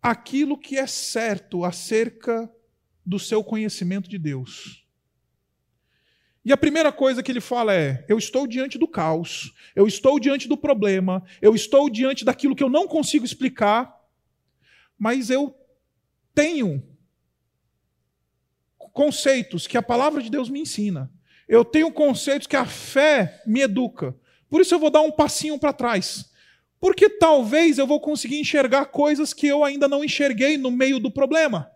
aquilo 0.00 0.56
que 0.56 0.78
é 0.78 0.86
certo 0.86 1.64
acerca 1.64 2.48
do 3.04 3.18
seu 3.18 3.42
conhecimento 3.42 4.08
de 4.08 4.18
Deus. 4.18 4.83
E 6.44 6.52
a 6.52 6.56
primeira 6.56 6.92
coisa 6.92 7.22
que 7.22 7.32
ele 7.32 7.40
fala 7.40 7.74
é: 7.74 8.04
eu 8.08 8.18
estou 8.18 8.46
diante 8.46 8.76
do 8.76 8.86
caos, 8.86 9.54
eu 9.74 9.86
estou 9.86 10.20
diante 10.20 10.46
do 10.46 10.56
problema, 10.56 11.24
eu 11.40 11.54
estou 11.54 11.88
diante 11.88 12.24
daquilo 12.24 12.54
que 12.54 12.62
eu 12.62 12.68
não 12.68 12.86
consigo 12.86 13.24
explicar, 13.24 13.94
mas 14.98 15.30
eu 15.30 15.54
tenho 16.34 16.82
conceitos 18.92 19.66
que 19.66 19.78
a 19.78 19.82
palavra 19.82 20.22
de 20.22 20.30
Deus 20.30 20.48
me 20.50 20.60
ensina. 20.60 21.10
Eu 21.48 21.64
tenho 21.64 21.90
conceitos 21.92 22.46
que 22.46 22.56
a 22.56 22.64
fé 22.64 23.42
me 23.46 23.60
educa. 23.60 24.16
Por 24.48 24.60
isso 24.60 24.74
eu 24.74 24.78
vou 24.78 24.90
dar 24.90 25.00
um 25.00 25.10
passinho 25.10 25.58
para 25.58 25.72
trás. 25.72 26.30
Porque 26.80 27.08
talvez 27.08 27.78
eu 27.78 27.86
vou 27.86 28.00
conseguir 28.00 28.38
enxergar 28.38 28.86
coisas 28.86 29.32
que 29.32 29.46
eu 29.46 29.64
ainda 29.64 29.88
não 29.88 30.04
enxerguei 30.04 30.56
no 30.56 30.70
meio 30.70 30.98
do 30.98 31.10
problema. 31.10 31.70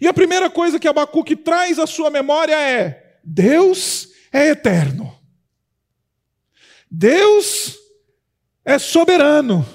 E 0.00 0.08
a 0.08 0.14
primeira 0.14 0.48
coisa 0.48 0.78
que 0.78 0.88
Abacuque 0.88 1.36
traz 1.36 1.78
à 1.78 1.86
sua 1.86 2.10
memória 2.10 2.58
é: 2.58 3.01
Deus 3.24 4.08
é 4.32 4.48
eterno. 4.48 5.16
Deus 6.90 7.78
é 8.64 8.78
soberano. 8.78 9.66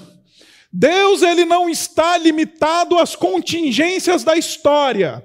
Deus 0.72 1.22
ele 1.22 1.44
não 1.44 1.68
está 1.68 2.16
limitado 2.16 2.98
às 2.98 3.16
contingências 3.16 4.22
da 4.22 4.36
história. 4.36 5.24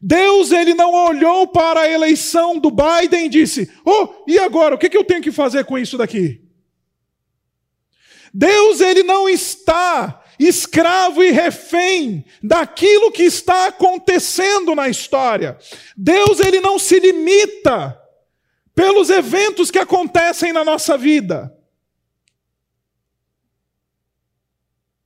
Deus 0.00 0.50
ele 0.50 0.74
não 0.74 0.92
olhou 0.92 1.46
para 1.48 1.80
a 1.80 1.90
eleição 1.90 2.58
do 2.58 2.70
Biden 2.70 3.26
e 3.26 3.28
disse: 3.28 3.70
"Oh, 3.84 4.24
e 4.26 4.38
agora, 4.38 4.74
o 4.74 4.78
que 4.78 4.94
eu 4.96 5.04
tenho 5.04 5.22
que 5.22 5.32
fazer 5.32 5.64
com 5.64 5.78
isso 5.78 5.96
daqui?" 5.96 6.42
Deus 8.34 8.80
ele 8.80 9.02
não 9.02 9.28
está 9.28 10.21
escravo 10.46 11.22
e 11.22 11.30
refém 11.30 12.24
daquilo 12.42 13.12
que 13.12 13.22
está 13.22 13.68
acontecendo 13.68 14.74
na 14.74 14.88
história. 14.88 15.58
Deus 15.96 16.40
ele 16.40 16.60
não 16.60 16.78
se 16.78 16.98
limita 16.98 17.98
pelos 18.74 19.10
eventos 19.10 19.70
que 19.70 19.78
acontecem 19.78 20.52
na 20.52 20.64
nossa 20.64 20.96
vida. 20.96 21.56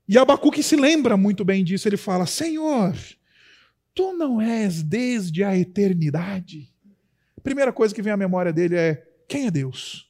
E 0.09 0.17
Abacuque 0.17 0.63
se 0.63 0.77
lembra 0.77 1.17
muito 1.17 1.45
bem 1.45 1.65
disso, 1.65 1.89
ele 1.89 1.97
fala: 1.97 2.27
Senhor, 2.27 2.95
tu 3.93 4.13
não 4.13 4.41
és 4.41 4.83
desde 4.83 5.43
a 5.43 5.57
eternidade. 5.57 6.73
A 7.37 7.41
primeira 7.41 7.73
coisa 7.73 7.93
que 7.93 8.03
vem 8.03 8.13
à 8.13 8.17
memória 8.17 8.53
dele 8.53 8.77
é: 8.77 9.05
quem 9.27 9.47
é 9.47 9.51
Deus? 9.51 10.09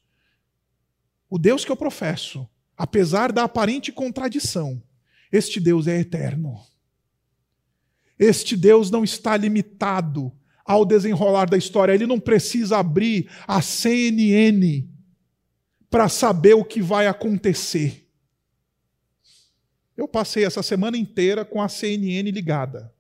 O 1.31 1.39
Deus 1.39 1.65
que 1.65 1.73
eu 1.73 1.77
professo 1.77 2.47
apesar 2.77 3.33
da 3.33 3.45
aparente 3.45 3.91
contradição, 3.91 4.83
este 5.33 5.61
Deus 5.61 5.87
é 5.87 5.99
eterno. 5.99 6.61
Este 8.19 8.57
Deus 8.57 8.91
não 8.91 9.05
está 9.05 9.37
limitado 9.37 10.33
ao 10.65 10.85
desenrolar 10.85 11.49
da 11.49 11.57
história, 11.57 11.93
ele 11.93 12.07
não 12.07 12.19
precisa 12.19 12.79
abrir 12.79 13.31
a 13.47 13.63
CNN 13.63 14.89
para 15.89 16.09
saber 16.09 16.55
o 16.55 16.65
que 16.65 16.83
vai 16.83 17.07
acontecer. 17.07 18.09
Eu 19.97 20.09
passei 20.09 20.45
essa 20.45 20.63
semana 20.63 20.97
inteira 20.97 21.45
com 21.45 21.63
a 21.63 21.69
CNN 21.69 22.31
ligada, 22.31 22.93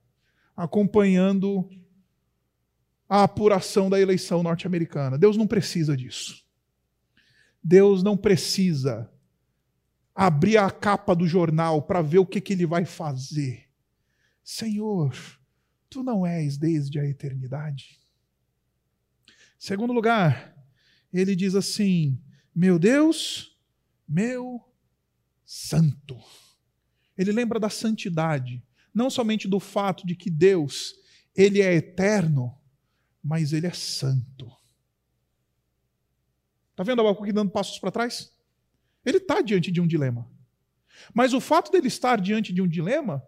acompanhando 0.56 1.68
a 3.08 3.24
apuração 3.24 3.90
da 3.90 4.00
eleição 4.00 4.42
norte-americana. 4.42 5.18
Deus 5.18 5.36
não 5.36 5.46
precisa 5.46 5.96
disso. 5.96 6.44
Deus 7.62 8.02
não 8.02 8.16
precisa 8.16 9.10
abrir 10.16 10.56
a 10.56 10.70
capa 10.70 11.14
do 11.14 11.26
jornal 11.26 11.82
para 11.82 12.00
ver 12.00 12.18
o 12.18 12.26
que, 12.26 12.40
que 12.40 12.54
ele 12.54 12.64
vai 12.64 12.86
fazer. 12.86 13.68
Senhor, 14.42 15.14
tu 15.90 16.02
não 16.02 16.24
és 16.26 16.56
desde 16.56 16.98
a 16.98 17.04
eternidade. 17.04 18.00
Segundo 19.58 19.92
lugar, 19.92 20.56
ele 21.12 21.36
diz 21.36 21.54
assim: 21.54 22.18
Meu 22.54 22.78
Deus, 22.78 23.58
meu 24.08 24.64
santo. 25.44 26.18
Ele 27.16 27.32
lembra 27.32 27.58
da 27.58 27.68
santidade, 27.68 28.64
não 28.94 29.10
somente 29.10 29.46
do 29.46 29.60
fato 29.60 30.06
de 30.06 30.14
que 30.14 30.30
Deus, 30.30 30.94
ele 31.34 31.60
é 31.60 31.74
eterno, 31.74 32.58
mas 33.22 33.52
ele 33.52 33.66
é 33.66 33.72
santo. 33.72 34.50
Está 36.70 36.82
vendo 36.82 37.00
Abacuque 37.00 37.32
dando 37.32 37.50
passos 37.50 37.78
para 37.78 37.90
trás? 37.90 38.35
Ele 39.06 39.18
está 39.18 39.40
diante 39.40 39.70
de 39.70 39.80
um 39.80 39.86
dilema. 39.86 40.28
Mas 41.14 41.32
o 41.32 41.40
fato 41.40 41.70
dele 41.70 41.86
estar 41.86 42.20
diante 42.20 42.52
de 42.52 42.60
um 42.60 42.66
dilema 42.66 43.22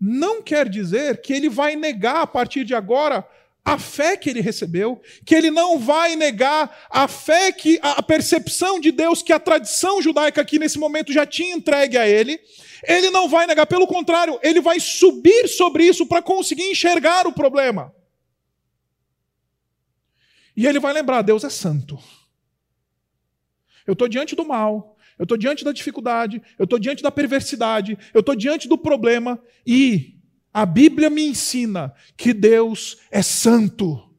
não 0.00 0.40
quer 0.40 0.68
dizer 0.68 1.20
que 1.20 1.32
ele 1.32 1.48
vai 1.48 1.74
negar 1.74 2.22
a 2.22 2.26
partir 2.26 2.64
de 2.64 2.74
agora 2.74 3.28
a 3.64 3.78
fé 3.78 4.16
que 4.16 4.28
ele 4.28 4.42
recebeu, 4.42 5.00
que 5.24 5.34
ele 5.34 5.50
não 5.50 5.78
vai 5.78 6.14
negar 6.14 6.86
a 6.90 7.08
fé 7.08 7.50
que 7.50 7.78
a 7.82 8.02
percepção 8.02 8.78
de 8.78 8.92
Deus 8.92 9.22
que 9.22 9.32
a 9.32 9.40
tradição 9.40 10.02
judaica 10.02 10.40
aqui 10.42 10.58
nesse 10.58 10.78
momento 10.78 11.12
já 11.12 11.24
tinha 11.24 11.54
entregue 11.54 11.96
a 11.96 12.06
ele. 12.06 12.38
Ele 12.86 13.10
não 13.10 13.28
vai 13.28 13.46
negar, 13.46 13.66
pelo 13.66 13.86
contrário, 13.86 14.38
ele 14.42 14.60
vai 14.60 14.78
subir 14.78 15.48
sobre 15.48 15.84
isso 15.84 16.06
para 16.06 16.20
conseguir 16.20 16.70
enxergar 16.70 17.26
o 17.26 17.32
problema. 17.32 17.94
E 20.54 20.66
ele 20.66 20.78
vai 20.78 20.92
lembrar: 20.92 21.22
Deus 21.22 21.42
é 21.42 21.50
santo. 21.50 21.98
Eu 23.86 23.92
estou 23.92 24.08
diante 24.08 24.36
do 24.36 24.44
mal, 24.44 24.93
eu 25.18 25.24
estou 25.24 25.36
diante 25.38 25.64
da 25.64 25.72
dificuldade, 25.72 26.42
eu 26.58 26.64
estou 26.64 26.78
diante 26.78 27.02
da 27.02 27.10
perversidade, 27.10 27.98
eu 28.12 28.20
estou 28.20 28.34
diante 28.34 28.68
do 28.68 28.76
problema 28.76 29.40
e 29.66 30.18
a 30.52 30.64
Bíblia 30.64 31.10
me 31.10 31.22
ensina 31.22 31.94
que 32.16 32.32
Deus 32.32 32.98
é 33.10 33.22
santo. 33.22 34.10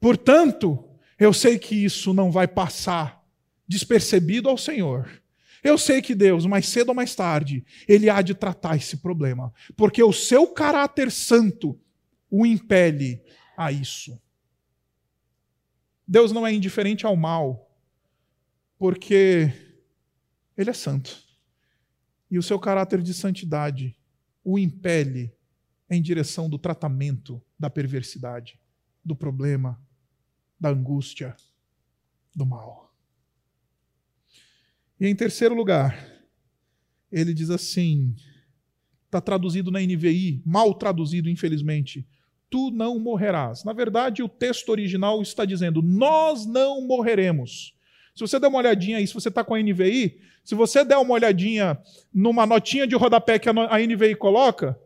Portanto, 0.00 0.88
eu 1.18 1.32
sei 1.32 1.58
que 1.58 1.84
isso 1.84 2.12
não 2.12 2.30
vai 2.30 2.48
passar 2.48 3.22
despercebido 3.68 4.48
ao 4.48 4.58
Senhor. 4.58 5.22
Eu 5.62 5.78
sei 5.78 6.02
que 6.02 6.14
Deus, 6.14 6.44
mais 6.44 6.66
cedo 6.66 6.88
ou 6.88 6.94
mais 6.94 7.14
tarde, 7.14 7.64
Ele 7.86 8.10
há 8.10 8.20
de 8.20 8.34
tratar 8.34 8.76
esse 8.76 8.96
problema, 8.96 9.52
porque 9.76 10.02
o 10.02 10.12
seu 10.12 10.48
caráter 10.48 11.10
santo 11.10 11.78
o 12.28 12.44
impele 12.44 13.22
a 13.56 13.70
isso. 13.70 14.20
Deus 16.08 16.32
não 16.32 16.46
é 16.46 16.52
indiferente 16.52 17.06
ao 17.06 17.14
mal, 17.14 17.71
porque 18.82 19.52
Ele 20.58 20.70
é 20.70 20.72
santo. 20.72 21.22
E 22.28 22.36
o 22.36 22.42
seu 22.42 22.58
caráter 22.58 23.00
de 23.00 23.14
santidade 23.14 23.96
o 24.42 24.58
impele 24.58 25.32
em 25.88 26.02
direção 26.02 26.50
do 26.50 26.58
tratamento 26.58 27.40
da 27.56 27.70
perversidade, 27.70 28.58
do 29.04 29.14
problema, 29.14 29.80
da 30.58 30.70
angústia, 30.70 31.36
do 32.34 32.44
mal. 32.44 32.92
E 34.98 35.06
em 35.06 35.14
terceiro 35.14 35.54
lugar, 35.54 35.96
ele 37.12 37.32
diz 37.32 37.50
assim: 37.50 38.16
está 39.04 39.20
traduzido 39.20 39.70
na 39.70 39.78
NVI, 39.78 40.42
mal 40.44 40.74
traduzido, 40.74 41.30
infelizmente 41.30 42.04
tu 42.50 42.72
não 42.72 42.98
morrerás. 42.98 43.62
Na 43.62 43.72
verdade, 43.72 44.24
o 44.24 44.28
texto 44.28 44.70
original 44.70 45.22
está 45.22 45.44
dizendo: 45.44 45.80
nós 45.80 46.44
não 46.46 46.84
morreremos. 46.84 47.80
Se 48.14 48.20
você 48.20 48.38
der 48.38 48.48
uma 48.48 48.58
olhadinha 48.58 48.98
aí, 48.98 49.06
se 49.06 49.14
você 49.14 49.28
está 49.28 49.42
com 49.42 49.54
a 49.54 49.58
NVI, 49.62 50.20
se 50.44 50.54
você 50.54 50.84
der 50.84 50.98
uma 50.98 51.14
olhadinha 51.14 51.80
numa 52.12 52.44
notinha 52.44 52.86
de 52.86 52.94
rodapé 52.94 53.38
que 53.38 53.48
a 53.48 53.52
NVI 53.52 54.14
coloca, 54.16 54.78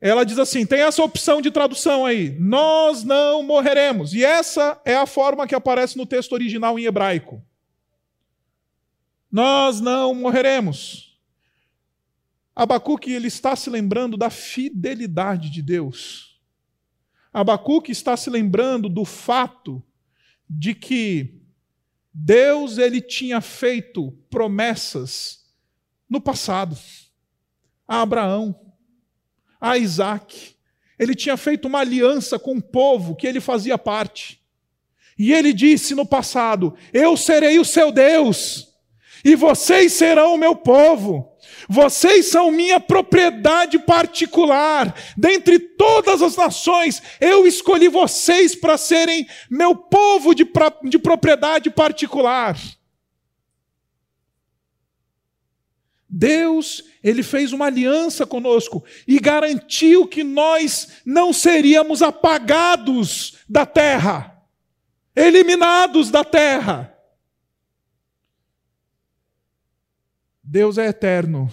ela 0.00 0.24
diz 0.24 0.38
assim: 0.38 0.64
tem 0.64 0.80
essa 0.80 1.02
opção 1.02 1.40
de 1.40 1.50
tradução 1.50 2.06
aí, 2.06 2.36
nós 2.38 3.02
não 3.02 3.42
morreremos. 3.42 4.14
E 4.14 4.24
essa 4.24 4.80
é 4.84 4.96
a 4.96 5.06
forma 5.06 5.46
que 5.46 5.54
aparece 5.54 5.96
no 5.96 6.06
texto 6.06 6.32
original 6.32 6.78
em 6.78 6.84
hebraico. 6.84 7.42
Nós 9.30 9.80
não 9.80 10.14
morreremos. 10.14 11.18
Abacuque 12.54 13.12
ele 13.12 13.28
está 13.28 13.54
se 13.54 13.70
lembrando 13.70 14.16
da 14.16 14.30
fidelidade 14.30 15.50
de 15.50 15.62
Deus. 15.62 16.40
Abacuque 17.32 17.92
está 17.92 18.16
se 18.16 18.30
lembrando 18.30 18.88
do 18.88 19.04
fato 19.04 19.82
de 20.48 20.74
que 20.74 21.40
Deus 22.20 22.78
ele 22.78 23.00
tinha 23.00 23.40
feito 23.40 24.10
promessas 24.28 25.44
no 26.10 26.20
passado 26.20 26.76
a 27.86 28.02
Abraão, 28.02 28.54
a 29.60 29.78
Isaac. 29.78 30.56
Ele 30.98 31.14
tinha 31.14 31.36
feito 31.36 31.68
uma 31.68 31.78
aliança 31.78 32.36
com 32.36 32.56
o 32.56 32.62
povo 32.62 33.14
que 33.14 33.24
ele 33.24 33.40
fazia 33.40 33.78
parte. 33.78 34.42
E 35.16 35.32
ele 35.32 35.52
disse 35.52 35.94
no 35.94 36.04
passado: 36.04 36.74
Eu 36.92 37.16
serei 37.16 37.60
o 37.60 37.64
seu 37.64 37.92
Deus, 37.92 38.66
e 39.24 39.36
vocês 39.36 39.92
serão 39.92 40.34
o 40.34 40.38
meu 40.38 40.56
povo. 40.56 41.37
Vocês 41.68 42.26
são 42.26 42.50
minha 42.50 42.80
propriedade 42.80 43.78
particular. 43.78 44.94
Dentre 45.16 45.58
todas 45.58 46.22
as 46.22 46.34
nações, 46.34 47.02
eu 47.20 47.46
escolhi 47.46 47.88
vocês 47.88 48.54
para 48.54 48.78
serem 48.78 49.28
meu 49.50 49.76
povo 49.76 50.34
de, 50.34 50.46
de 50.84 50.98
propriedade 50.98 51.68
particular. 51.68 52.58
Deus, 56.08 56.84
ele 57.04 57.22
fez 57.22 57.52
uma 57.52 57.66
aliança 57.66 58.24
conosco 58.24 58.82
e 59.06 59.18
garantiu 59.18 60.06
que 60.06 60.24
nós 60.24 61.02
não 61.04 61.34
seríamos 61.34 62.00
apagados 62.00 63.36
da 63.46 63.66
terra, 63.66 64.42
eliminados 65.14 66.10
da 66.10 66.24
terra. 66.24 66.97
Deus 70.50 70.78
é 70.78 70.86
eterno 70.86 71.52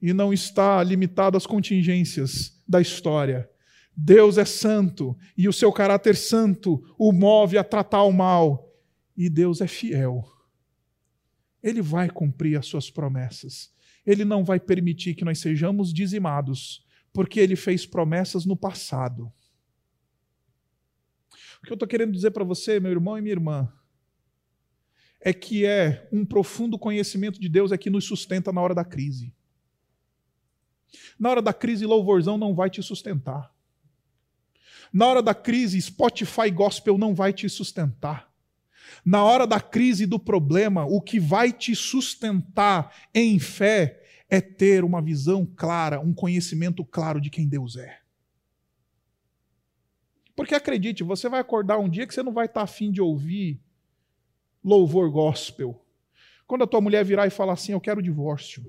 e 0.00 0.14
não 0.14 0.32
está 0.32 0.82
limitado 0.82 1.36
às 1.36 1.46
contingências 1.46 2.58
da 2.66 2.80
história. 2.80 3.50
Deus 3.94 4.38
é 4.38 4.46
santo 4.46 5.14
e 5.36 5.46
o 5.46 5.52
seu 5.52 5.70
caráter 5.70 6.16
santo 6.16 6.82
o 6.98 7.12
move 7.12 7.58
a 7.58 7.62
tratar 7.62 8.02
o 8.04 8.12
mal. 8.12 8.72
E 9.14 9.28
Deus 9.28 9.60
é 9.60 9.66
fiel. 9.66 10.24
Ele 11.62 11.82
vai 11.82 12.08
cumprir 12.08 12.58
as 12.58 12.64
suas 12.64 12.90
promessas. 12.90 13.70
Ele 14.06 14.24
não 14.24 14.42
vai 14.42 14.58
permitir 14.58 15.14
que 15.14 15.24
nós 15.24 15.38
sejamos 15.38 15.92
dizimados, 15.92 16.82
porque 17.12 17.38
ele 17.38 17.56
fez 17.56 17.84
promessas 17.84 18.46
no 18.46 18.56
passado. 18.56 19.30
O 21.62 21.66
que 21.66 21.72
eu 21.72 21.74
estou 21.74 21.86
querendo 21.86 22.12
dizer 22.12 22.30
para 22.30 22.42
você, 22.42 22.80
meu 22.80 22.90
irmão 22.90 23.18
e 23.18 23.20
minha 23.20 23.34
irmã, 23.34 23.70
é 25.24 25.32
que 25.32 25.64
é 25.64 26.06
um 26.12 26.22
profundo 26.22 26.78
conhecimento 26.78 27.40
de 27.40 27.48
Deus 27.48 27.72
é 27.72 27.78
que 27.78 27.88
nos 27.88 28.04
sustenta 28.04 28.52
na 28.52 28.60
hora 28.60 28.74
da 28.74 28.84
crise. 28.84 29.32
Na 31.18 31.30
hora 31.30 31.40
da 31.40 31.52
crise, 31.54 31.86
louvorzão 31.86 32.36
não 32.36 32.54
vai 32.54 32.68
te 32.68 32.82
sustentar. 32.82 33.50
Na 34.92 35.06
hora 35.06 35.22
da 35.22 35.34
crise, 35.34 35.80
Spotify 35.80 36.50
gospel 36.50 36.98
não 36.98 37.14
vai 37.14 37.32
te 37.32 37.48
sustentar. 37.48 38.30
Na 39.02 39.24
hora 39.24 39.46
da 39.46 39.60
crise 39.60 40.04
do 40.04 40.18
problema, 40.18 40.84
o 40.84 41.00
que 41.00 41.18
vai 41.18 41.50
te 41.50 41.74
sustentar 41.74 42.94
em 43.14 43.38
fé 43.38 44.02
é 44.28 44.42
ter 44.42 44.84
uma 44.84 45.00
visão 45.00 45.46
clara, 45.56 46.00
um 46.00 46.12
conhecimento 46.12 46.84
claro 46.84 47.18
de 47.18 47.30
quem 47.30 47.48
Deus 47.48 47.76
é. 47.76 47.98
Porque 50.36 50.54
acredite, 50.54 51.02
você 51.02 51.30
vai 51.30 51.40
acordar 51.40 51.78
um 51.78 51.88
dia 51.88 52.06
que 52.06 52.12
você 52.12 52.22
não 52.22 52.32
vai 52.32 52.44
estar 52.44 52.60
afim 52.60 52.92
de 52.92 53.00
ouvir 53.00 53.63
louvor 54.64 55.10
gospel. 55.10 55.84
Quando 56.46 56.64
a 56.64 56.66
tua 56.66 56.80
mulher 56.80 57.04
virar 57.04 57.26
e 57.26 57.30
falar 57.30 57.52
assim, 57.52 57.72
eu 57.72 57.80
quero 57.80 58.02
divórcio. 58.02 58.64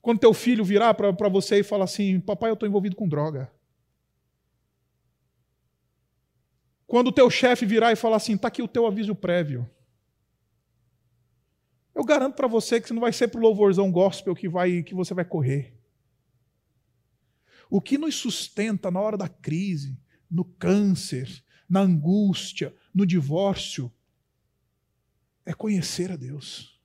Quando 0.00 0.18
teu 0.18 0.34
filho 0.34 0.64
virar 0.64 0.94
para 0.94 1.28
você 1.28 1.60
e 1.60 1.62
falar 1.62 1.84
assim, 1.84 2.18
papai, 2.18 2.50
eu 2.50 2.54
estou 2.54 2.68
envolvido 2.68 2.96
com 2.96 3.08
droga. 3.08 3.52
Quando 6.86 7.08
o 7.08 7.12
teu 7.12 7.30
chefe 7.30 7.64
virar 7.64 7.92
e 7.92 7.96
falar 7.96 8.16
assim, 8.16 8.34
está 8.34 8.48
aqui 8.48 8.60
o 8.60 8.68
teu 8.68 8.86
aviso 8.86 9.14
prévio. 9.14 9.70
Eu 11.94 12.04
garanto 12.04 12.34
para 12.34 12.48
você 12.48 12.80
que 12.80 12.92
não 12.92 13.00
vai 13.00 13.12
ser 13.12 13.28
para 13.28 13.38
o 13.38 13.42
louvorzão 13.42 13.90
gospel 13.92 14.34
que, 14.34 14.48
vai, 14.48 14.82
que 14.82 14.94
você 14.94 15.14
vai 15.14 15.24
correr. 15.24 15.78
O 17.70 17.80
que 17.80 17.96
nos 17.96 18.16
sustenta 18.16 18.90
na 18.90 19.00
hora 19.00 19.16
da 19.16 19.28
crise, 19.28 19.98
no 20.30 20.44
câncer, 20.44 21.42
na 21.72 21.80
angústia, 21.80 22.74
no 22.94 23.06
divórcio, 23.06 23.90
é 25.46 25.54
conhecer 25.54 26.12
a 26.12 26.16
Deus. 26.16 26.78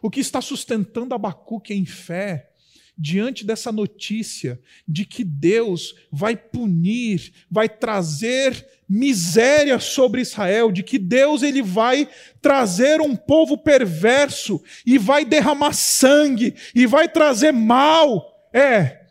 O 0.00 0.08
que 0.08 0.18
está 0.18 0.40
sustentando 0.40 1.14
Abacuque 1.14 1.74
em 1.74 1.84
fé 1.84 2.54
diante 2.96 3.44
dessa 3.44 3.70
notícia 3.70 4.58
de 4.88 5.04
que 5.04 5.22
Deus 5.22 5.94
vai 6.10 6.34
punir, 6.38 7.34
vai 7.50 7.68
trazer 7.68 8.66
miséria 8.88 9.78
sobre 9.78 10.22
Israel, 10.22 10.72
de 10.72 10.82
que 10.82 10.98
Deus 10.98 11.42
ele 11.42 11.60
vai 11.60 12.08
trazer 12.40 13.02
um 13.02 13.14
povo 13.14 13.58
perverso 13.58 14.62
e 14.86 14.96
vai 14.96 15.22
derramar 15.22 15.74
sangue 15.74 16.54
e 16.74 16.86
vai 16.86 17.10
trazer 17.10 17.52
mal. 17.52 18.48
É, 18.54 19.06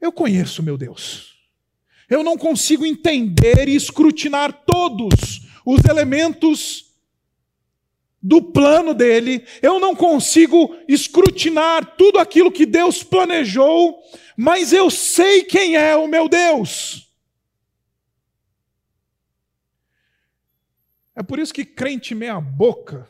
eu 0.00 0.10
conheço 0.10 0.64
meu 0.64 0.76
Deus. 0.76 1.35
Eu 2.08 2.22
não 2.22 2.36
consigo 2.38 2.86
entender 2.86 3.68
e 3.68 3.74
escrutinar 3.74 4.64
todos 4.64 5.42
os 5.64 5.84
elementos 5.84 6.86
do 8.22 8.42
plano 8.42 8.92
dele, 8.92 9.46
eu 9.62 9.78
não 9.78 9.94
consigo 9.94 10.74
escrutinar 10.88 11.96
tudo 11.96 12.18
aquilo 12.18 12.50
que 12.50 12.66
Deus 12.66 13.02
planejou, 13.02 14.02
mas 14.36 14.72
eu 14.72 14.90
sei 14.90 15.44
quem 15.44 15.76
é 15.76 15.96
o 15.96 16.08
meu 16.08 16.28
Deus. 16.28 17.08
É 21.14 21.22
por 21.22 21.38
isso 21.38 21.54
que 21.54 21.64
crente 21.64 22.14
meia 22.14 22.40
boca, 22.40 23.08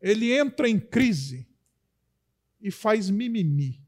ele 0.00 0.32
entra 0.32 0.68
em 0.68 0.80
crise 0.80 1.46
e 2.60 2.70
faz 2.70 3.10
mimimi. 3.10 3.78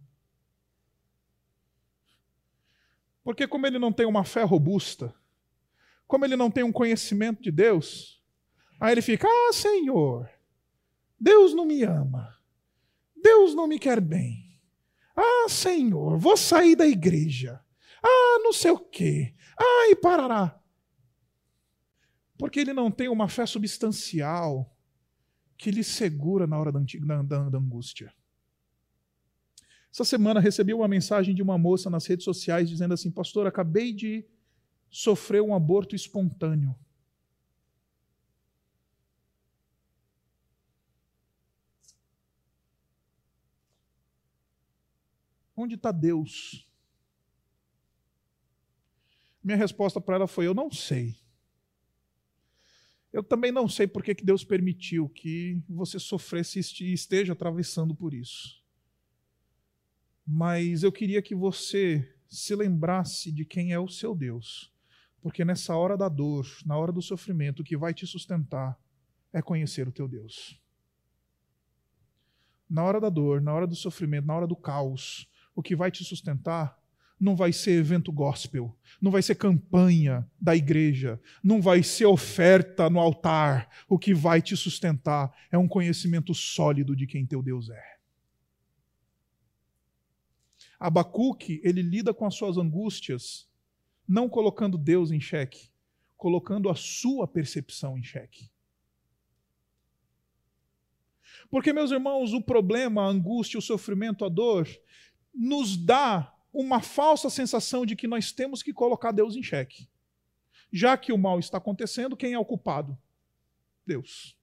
Porque 3.23 3.47
como 3.47 3.67
ele 3.67 3.79
não 3.79 3.93
tem 3.93 4.07
uma 4.07 4.25
fé 4.25 4.43
robusta, 4.43 5.15
como 6.07 6.25
ele 6.25 6.37
não 6.37 6.51
tem 6.51 6.65
um 6.65 6.73
conhecimento 6.73 7.43
de 7.43 7.51
Deus, 7.51 8.23
aí 8.81 8.93
ele 8.93 9.03
fica: 9.03 9.27
Ah, 9.29 9.53
Senhor, 9.53 10.29
Deus 11.19 11.55
não 11.55 11.65
me 11.65 11.83
ama, 11.85 12.37
Deus 13.17 13.55
não 13.55 13.67
me 13.67 13.79
quer 13.79 14.01
bem. 14.01 14.61
Ah, 15.17 15.49
Senhor, 15.49 16.19
vou 16.19 16.37
sair 16.37 16.75
da 16.75 16.87
igreja. 16.87 17.61
Ah, 18.03 18.41
não 18.43 18.53
sei 18.53 18.73
o 18.73 18.79
quê. 18.79 19.35
Ah, 19.57 19.89
e 19.91 19.97
parará. 19.97 20.59
Porque 22.37 22.59
ele 22.59 22.73
não 22.73 22.91
tem 22.91 23.09
uma 23.09 23.29
fé 23.29 23.47
substancial 23.47 24.77
que 25.57 25.71
lhe 25.71 25.85
segura 25.85 26.45
na 26.45 26.59
hora 26.59 26.73
da, 26.73 26.81
da, 27.23 27.49
da 27.51 27.59
angústia. 27.59 28.13
Essa 29.93 30.05
semana 30.05 30.41
recebi 30.41 30.73
uma 30.73 30.89
mensagem 30.89 31.35
de 31.35 31.43
uma 31.43 31.59
moça 31.59 31.91
nas 31.91 32.07
redes 32.07 32.25
sociais 32.25 32.69
dizendo 32.69 32.95
assim: 32.95 33.11
Pastor, 33.11 33.47
acabei 33.47 33.93
de 33.93 34.25
sofreu 34.91 35.47
um 35.47 35.55
aborto 35.55 35.95
espontâneo. 35.95 36.75
Onde 45.55 45.75
está 45.75 45.93
Deus? 45.93 46.67
Minha 49.45 49.59
resposta 49.59 50.01
para 50.01 50.15
ela 50.15 50.27
foi: 50.27 50.47
Eu 50.47 50.55
não 50.55 50.71
sei. 50.71 51.21
Eu 53.13 53.23
também 53.23 53.53
não 53.53 53.69
sei 53.69 53.87
por 53.87 54.03
que 54.03 54.15
Deus 54.15 54.43
permitiu 54.43 55.07
que 55.07 55.63
você 55.69 55.99
sofresse 55.99 56.61
e 56.81 56.95
esteja 56.95 57.35
atravessando 57.35 57.95
por 57.95 58.15
isso. 58.15 58.62
Mas 60.27 60.83
eu 60.83 60.93
queria 60.93 61.21
que 61.21 61.35
você 61.35 62.09
se 62.29 62.55
lembrasse 62.55 63.31
de 63.31 63.45
quem 63.45 63.73
é 63.73 63.79
o 63.79 63.89
seu 63.89 64.15
Deus 64.15 64.73
porque 65.23 65.45
nessa 65.45 65.77
hora 65.77 65.97
da 65.97 66.09
dor, 66.09 66.45
na 66.67 66.77
hora 66.77 66.91
do 66.91 67.01
sofrimento, 67.01 67.61
o 67.61 67.65
que 67.65 67.77
vai 67.77 67.95
te 67.95 68.05
sustentar 68.07 68.77
é 69.33 69.41
conhecer 69.41 69.87
o 69.87 69.93
teu 69.93 70.09
Deus. 70.09 70.61
Na 72.69 72.83
hora 72.83 73.01
da 73.01 73.09
dor, 73.09 73.41
na 73.41 73.55
hora 73.55 73.67
do 73.67 73.77
sofrimento, 73.77 74.27
na 74.27 74.35
hora 74.35 74.47
do 74.49 74.57
caos, 74.57 75.31
o 75.55 75.63
que 75.63 75.77
vai 75.77 75.93
te 75.93 76.05
sustentar 76.05 76.77
não 77.21 77.37
vai 77.37 77.53
ser 77.53 77.79
evento 77.79 78.11
gospel, 78.11 78.77
não 79.01 79.13
vai 79.13 79.23
ser 79.23 79.37
campanha 79.37 80.29
da 80.41 80.57
igreja, 80.57 81.21
não 81.41 81.63
vai 81.63 81.85
ser 81.85 82.07
oferta 82.07 82.91
no 82.91 82.99
altar. 82.99 83.69
O 83.89 83.97
que 83.97 84.13
vai 84.13 84.43
te 84.43 84.57
sustentar 84.57 85.33
é 85.53 85.57
um 85.57 85.69
conhecimento 85.69 86.35
sólido 86.35 86.97
de 86.97 87.07
quem 87.07 87.25
teu 87.25 87.41
Deus 87.41 87.71
é. 87.71 87.93
Abacuque, 90.87 91.61
ele 91.63 91.81
lida 91.81 92.13
com 92.13 92.27
as 92.27 92.35
suas 92.35 92.57
angústias 92.59 93.49
não 94.07 94.29
colocando 94.29 94.77
Deus 94.77 95.13
em 95.13 95.21
xeque, 95.21 95.71
colocando 96.17 96.69
a 96.69 96.75
sua 96.75 97.27
percepção 97.27 97.97
em 97.97 98.03
xeque. 98.03 98.51
Porque, 101.49 101.73
meus 101.73 101.93
irmãos, 101.93 102.33
o 102.33 102.43
problema, 102.43 103.03
a 103.03 103.09
angústia, 103.09 103.59
o 103.59 103.63
sofrimento, 103.63 104.25
a 104.25 104.29
dor, 104.29 104.69
nos 105.33 105.77
dá 105.77 106.35
uma 106.53 106.81
falsa 106.81 107.31
sensação 107.31 107.87
de 107.87 107.95
que 107.95 108.09
nós 108.09 108.33
temos 108.33 108.63
que 108.63 108.73
colocar 108.73 109.13
Deus 109.13 109.37
em 109.37 109.43
xeque. 109.43 109.89
Já 110.73 110.97
que 110.97 111.13
o 111.13 111.19
mal 111.19 111.39
está 111.39 111.59
acontecendo, 111.59 112.17
quem 112.17 112.33
é 112.33 112.39
o 112.39 112.45
culpado? 112.45 112.99
Deus. 113.87 114.37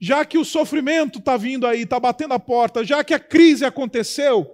Já 0.00 0.24
que 0.24 0.38
o 0.38 0.44
sofrimento 0.44 1.18
está 1.18 1.36
vindo 1.36 1.66
aí, 1.66 1.82
está 1.82 2.00
batendo 2.00 2.32
a 2.32 2.40
porta, 2.40 2.82
já 2.82 3.04
que 3.04 3.12
a 3.12 3.20
crise 3.20 3.66
aconteceu, 3.66 4.50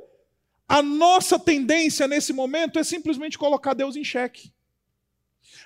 a 0.69 0.83
nossa 0.83 1.39
tendência 1.39 2.09
nesse 2.09 2.33
momento 2.33 2.81
é 2.81 2.85
simplesmente 2.85 3.39
colocar 3.39 3.73
Deus 3.73 3.95
em 3.95 4.03
xeque. 4.03 4.53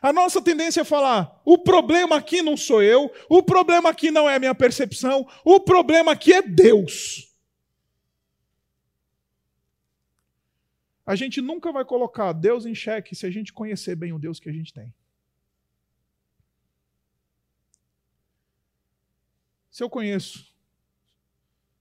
A 0.02 0.12
nossa 0.12 0.42
tendência 0.42 0.82
é 0.82 0.84
falar: 0.84 1.40
o 1.46 1.56
problema 1.56 2.16
aqui 2.16 2.42
não 2.42 2.58
sou 2.58 2.82
eu, 2.82 3.10
o 3.28 3.42
problema 3.42 3.88
aqui 3.88 4.10
não 4.10 4.28
é 4.28 4.36
a 4.36 4.38
minha 4.38 4.54
percepção, 4.54 5.26
o 5.42 5.58
problema 5.58 6.12
aqui 6.12 6.34
é 6.34 6.42
Deus. 6.42 7.34
A 11.06 11.16
gente 11.16 11.40
nunca 11.40 11.72
vai 11.72 11.84
colocar 11.84 12.32
Deus 12.32 12.66
em 12.66 12.74
xeque 12.74 13.16
se 13.16 13.26
a 13.26 13.30
gente 13.30 13.52
conhecer 13.52 13.96
bem 13.96 14.12
o 14.12 14.18
Deus 14.18 14.38
que 14.38 14.48
a 14.50 14.52
gente 14.52 14.72
tem. 14.72 14.94
Se 19.70 19.82
eu 19.82 19.88
conheço, 19.88 20.52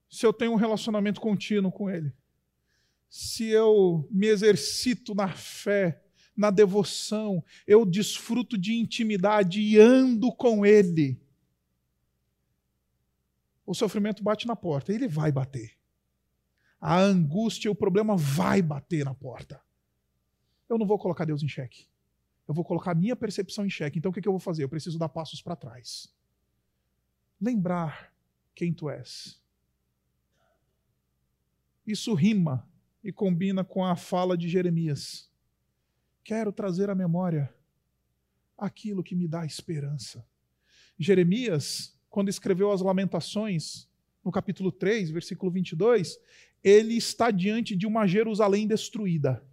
se 0.10 0.26
eu 0.26 0.32
tenho 0.32 0.52
um 0.52 0.56
relacionamento 0.56 1.20
contínuo 1.20 1.72
com 1.72 1.90
Ele, 1.90 2.14
se 3.10 3.48
eu 3.48 4.08
me 4.12 4.28
exercito 4.28 5.16
na 5.16 5.30
fé, 5.30 6.04
na 6.38 6.52
devoção, 6.52 7.44
eu 7.66 7.86
desfruto 7.86 8.58
de 8.58 8.76
intimidade 8.76 9.60
e 9.60 9.78
ando 9.78 10.32
com 10.32 10.66
Ele, 10.66 11.20
o 13.70 13.76
sofrimento 13.76 14.24
bate 14.24 14.48
na 14.48 14.56
porta, 14.56 14.92
ele 14.92 15.08
vai 15.08 15.32
bater. 15.32 15.78
A 16.82 16.98
angústia, 16.98 17.70
o 17.70 17.76
problema 17.76 18.18
vai 18.18 18.64
bater 18.64 19.06
na 19.06 19.14
porta. 19.14 19.62
Eu 20.68 20.78
não 20.80 20.88
vou 20.88 20.98
colocar 20.98 21.24
Deus 21.24 21.44
em 21.44 21.48
xeque. 21.48 21.88
Eu 22.48 22.54
vou 22.56 22.66
colocar 22.66 22.92
a 22.92 22.96
minha 22.96 23.16
percepção 23.16 23.64
em 23.64 23.70
xeque. 23.70 24.00
Então 24.00 24.10
o 24.10 24.14
que 24.14 24.28
eu 24.28 24.32
vou 24.32 24.40
fazer? 24.40 24.64
Eu 24.64 24.70
preciso 24.70 24.98
dar 24.98 25.08
passos 25.08 25.40
para 25.40 25.56
trás. 25.56 26.12
Lembrar 27.40 28.14
quem 28.54 28.74
tu 28.74 28.90
és. 28.90 29.42
Isso 31.86 32.14
rima 32.14 32.68
e 33.04 33.12
combina 33.12 33.64
com 33.64 33.84
a 33.84 33.96
fala 33.96 34.38
de 34.38 34.48
Jeremias. 34.48 35.30
Quero 36.24 36.52
trazer 36.52 36.90
à 36.90 36.96
memória 36.96 37.54
aquilo 38.58 39.04
que 39.04 39.16
me 39.16 39.28
dá 39.28 39.46
esperança. 39.46 40.26
Jeremias, 40.98 41.98
quando 42.10 42.30
escreveu 42.30 42.72
as 42.72 42.82
Lamentações, 42.82 43.88
no 44.24 44.32
capítulo 44.32 44.72
3, 44.72 45.10
versículo 45.10 45.52
22, 45.52 46.20
ele 46.64 46.96
está 46.96 47.32
diante 47.32 47.76
de 47.76 47.88
uma 47.88 48.06
Jerusalém 48.06 48.68
destruída. 48.68 49.44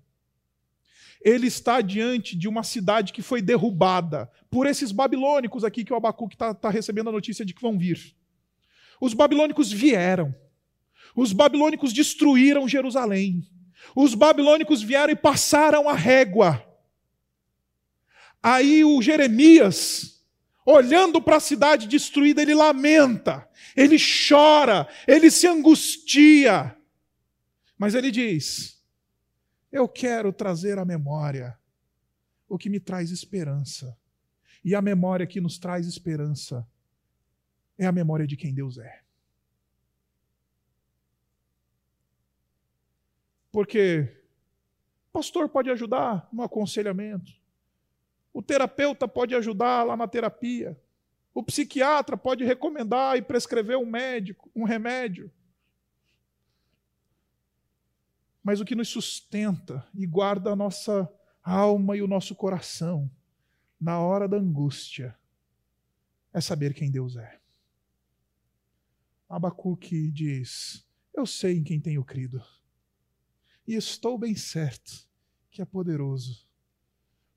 Ele 1.27 1.49
está 1.49 1.81
diante 1.81 2.37
de 2.37 2.47
uma 2.47 2.63
cidade 2.63 3.13
que 3.13 3.21
foi 3.21 3.43
derrubada 3.43 4.31
por 4.49 4.67
esses 4.67 4.93
babilônicos 4.93 5.65
aqui 5.65 5.85
que 5.85 5.93
o 5.93 5.97
Abacuque 5.97 6.37
está 6.37 6.55
tá 6.55 6.71
recebendo 6.71 7.09
a 7.09 7.13
notícia 7.13 7.45
de 7.45 7.53
que 7.53 7.61
vão 7.61 7.77
vir. 7.77 8.15
Os 9.01 9.13
babilônicos 9.13 9.73
vieram 9.73 10.33
os 11.17 11.33
babilônicos 11.33 11.95
destruíram 11.95 12.69
Jerusalém. 12.69 13.49
Os 13.95 14.15
babilônicos 14.15 14.83
vieram 14.83 15.13
e 15.13 15.17
passaram 15.17 15.89
a 15.89 15.95
régua. 15.95 16.63
Aí 18.43 18.85
o 18.85 19.01
Jeremias, 19.01 20.23
olhando 20.65 21.23
para 21.23 21.37
a 21.37 21.41
cidade 21.41 21.89
destruída, 21.89 22.43
ele 22.43 22.55
lamenta, 22.55 23.49
ele 23.75 23.97
chora, 23.99 24.87
ele 25.09 25.31
se 25.31 25.47
angustia. 25.47 26.77
Mas 27.79 27.95
ele 27.95 28.11
diz: 28.11 28.76
Eu 29.71 29.89
quero 29.89 30.33
trazer 30.33 30.79
à 30.79 30.85
memória 30.85 31.59
o 32.49 32.57
que 32.57 32.71
me 32.71 32.81
traz 32.81 33.11
esperança. 33.11 33.97
E 34.65 34.75
a 34.75 34.83
memória 34.83 35.27
que 35.27 35.41
nos 35.41 35.59
traz 35.59 35.87
esperança 35.87 36.67
é 37.79 37.87
a 37.87 37.93
memória 37.93 38.27
de 38.27 38.37
quem 38.37 38.55
Deus 38.55 38.79
é. 38.79 39.03
Porque 43.53 44.23
o 45.09 45.13
pastor 45.13 45.49
pode 45.49 45.71
ajudar 45.71 46.29
no 46.33 46.43
aconselhamento, 46.43 47.33
o 48.33 48.43
terapeuta 48.43 49.09
pode 49.09 49.35
ajudar 49.35 49.83
lá 49.83 49.97
na 49.97 50.07
terapia, 50.07 50.79
o 51.33 51.43
psiquiatra 51.43 52.17
pode 52.17 52.45
recomendar 52.45 53.17
e 53.17 53.23
prescrever 53.23 53.79
um 53.79 53.87
médico, 53.87 54.51
um 54.55 54.65
remédio. 54.65 55.31
Mas 58.47 58.61
o 58.61 58.65
que 58.65 58.77
nos 58.77 58.89
sustenta 58.89 59.85
e 59.93 60.07
guarda 60.07 60.53
a 60.53 60.55
nossa 60.55 61.13
alma 61.43 61.97
e 61.97 62.01
o 62.01 62.07
nosso 62.07 62.33
coração 62.33 63.11
na 63.81 63.99
hora 63.99 64.29
da 64.29 64.37
angústia 64.37 65.19
é 66.33 66.41
saber 66.41 66.73
quem 66.73 66.89
Deus 66.89 67.17
é. 67.17 67.41
Abacuque 69.29 70.13
diz: 70.13 70.87
Eu 71.13 71.27
sei 71.27 71.59
em 71.59 71.65
quem 71.65 71.81
tenho 71.81 72.05
crido, 72.05 72.41
e 73.67 73.75
estou 73.75 74.17
bem 74.17 74.37
certo 74.37 75.09
que 75.51 75.61
é 75.61 75.65
poderoso 75.65 76.47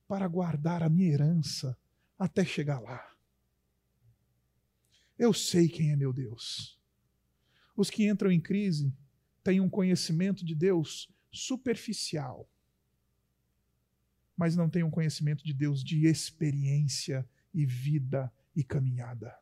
para 0.08 0.28
guardar 0.28 0.84
a 0.84 0.90
minha 0.90 1.12
herança 1.12 1.76
até 2.20 2.46
chegar 2.46 2.80
lá. 2.80 3.04
Eu 5.18 5.34
sei 5.34 5.68
quem 5.68 5.92
é 5.92 5.96
meu 5.96 6.14
Deus. 6.14 6.80
Os 7.76 7.90
que 7.90 8.08
entram 8.08 8.32
em 8.32 8.40
crise 8.40 8.94
têm 9.50 9.60
um 9.60 9.68
conhecimento 9.68 10.46
de 10.46 10.54
Deus 10.54 11.12
superficial, 11.32 12.48
mas 14.38 14.56
não 14.56 14.70
têm 14.70 14.84
um 14.84 14.92
conhecimento 14.92 15.44
de 15.44 15.56
Deus 15.56 15.84
de 15.84 16.06
experiência 16.06 17.28
e 17.52 17.66
vida 17.66 18.32
e 18.56 18.64
caminhada. 18.64 19.36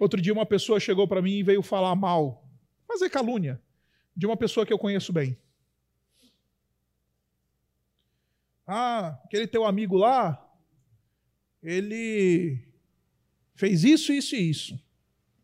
Outro 0.00 0.20
dia 0.20 0.32
uma 0.32 0.44
pessoa 0.44 0.80
chegou 0.80 1.06
para 1.06 1.22
mim 1.22 1.34
e 1.34 1.42
veio 1.44 1.62
falar 1.62 1.94
mal, 1.94 2.44
fazer 2.88 3.08
calúnia, 3.08 3.62
de 4.16 4.26
uma 4.26 4.36
pessoa 4.36 4.66
que 4.66 4.72
eu 4.72 4.78
conheço 4.80 5.12
bem. 5.12 5.38
Ah, 8.66 9.10
aquele 9.24 9.46
teu 9.46 9.64
amigo 9.64 9.96
lá, 9.96 10.44
ele 11.62 12.66
fez 13.54 13.84
isso, 13.84 14.12
isso 14.12 14.34
e 14.34 14.50
isso. 14.50 14.88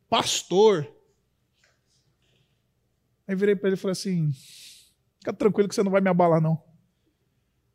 Pastor. 0.08 0.93
Aí 3.26 3.34
virei 3.34 3.56
para 3.56 3.68
ele 3.68 3.76
e 3.76 3.78
falei 3.78 3.92
assim: 3.92 4.32
fica 5.18 5.32
tranquilo 5.32 5.68
que 5.68 5.74
você 5.74 5.82
não 5.82 5.90
vai 5.90 6.00
me 6.00 6.08
abalar, 6.08 6.40
não. 6.40 6.62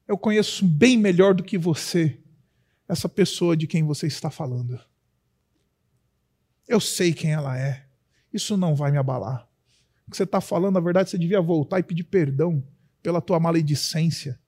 Eu 0.07 0.17
conheço 0.17 0.65
bem 0.65 0.97
melhor 0.97 1.33
do 1.33 1.43
que 1.43 1.57
você 1.57 2.19
essa 2.88 3.07
pessoa 3.07 3.55
de 3.55 3.67
quem 3.67 3.83
você 3.83 4.07
está 4.07 4.31
falando. 4.31 4.79
Eu 6.67 6.79
sei 6.79 7.13
quem 7.13 7.31
ela 7.31 7.57
é. 7.57 7.88
Isso 8.33 8.57
não 8.57 8.75
vai 8.75 8.91
me 8.91 8.97
abalar. 8.97 9.47
O 10.07 10.12
que 10.12 10.17
você 10.17 10.23
está 10.23 10.41
falando, 10.41 10.73
na 10.73 10.79
verdade, 10.79 11.09
você 11.09 11.17
devia 11.17 11.39
voltar 11.39 11.79
e 11.79 11.83
pedir 11.83 12.03
perdão 12.03 12.67
pela 13.01 13.21
tua 13.21 13.39
maledicência. 13.39 14.39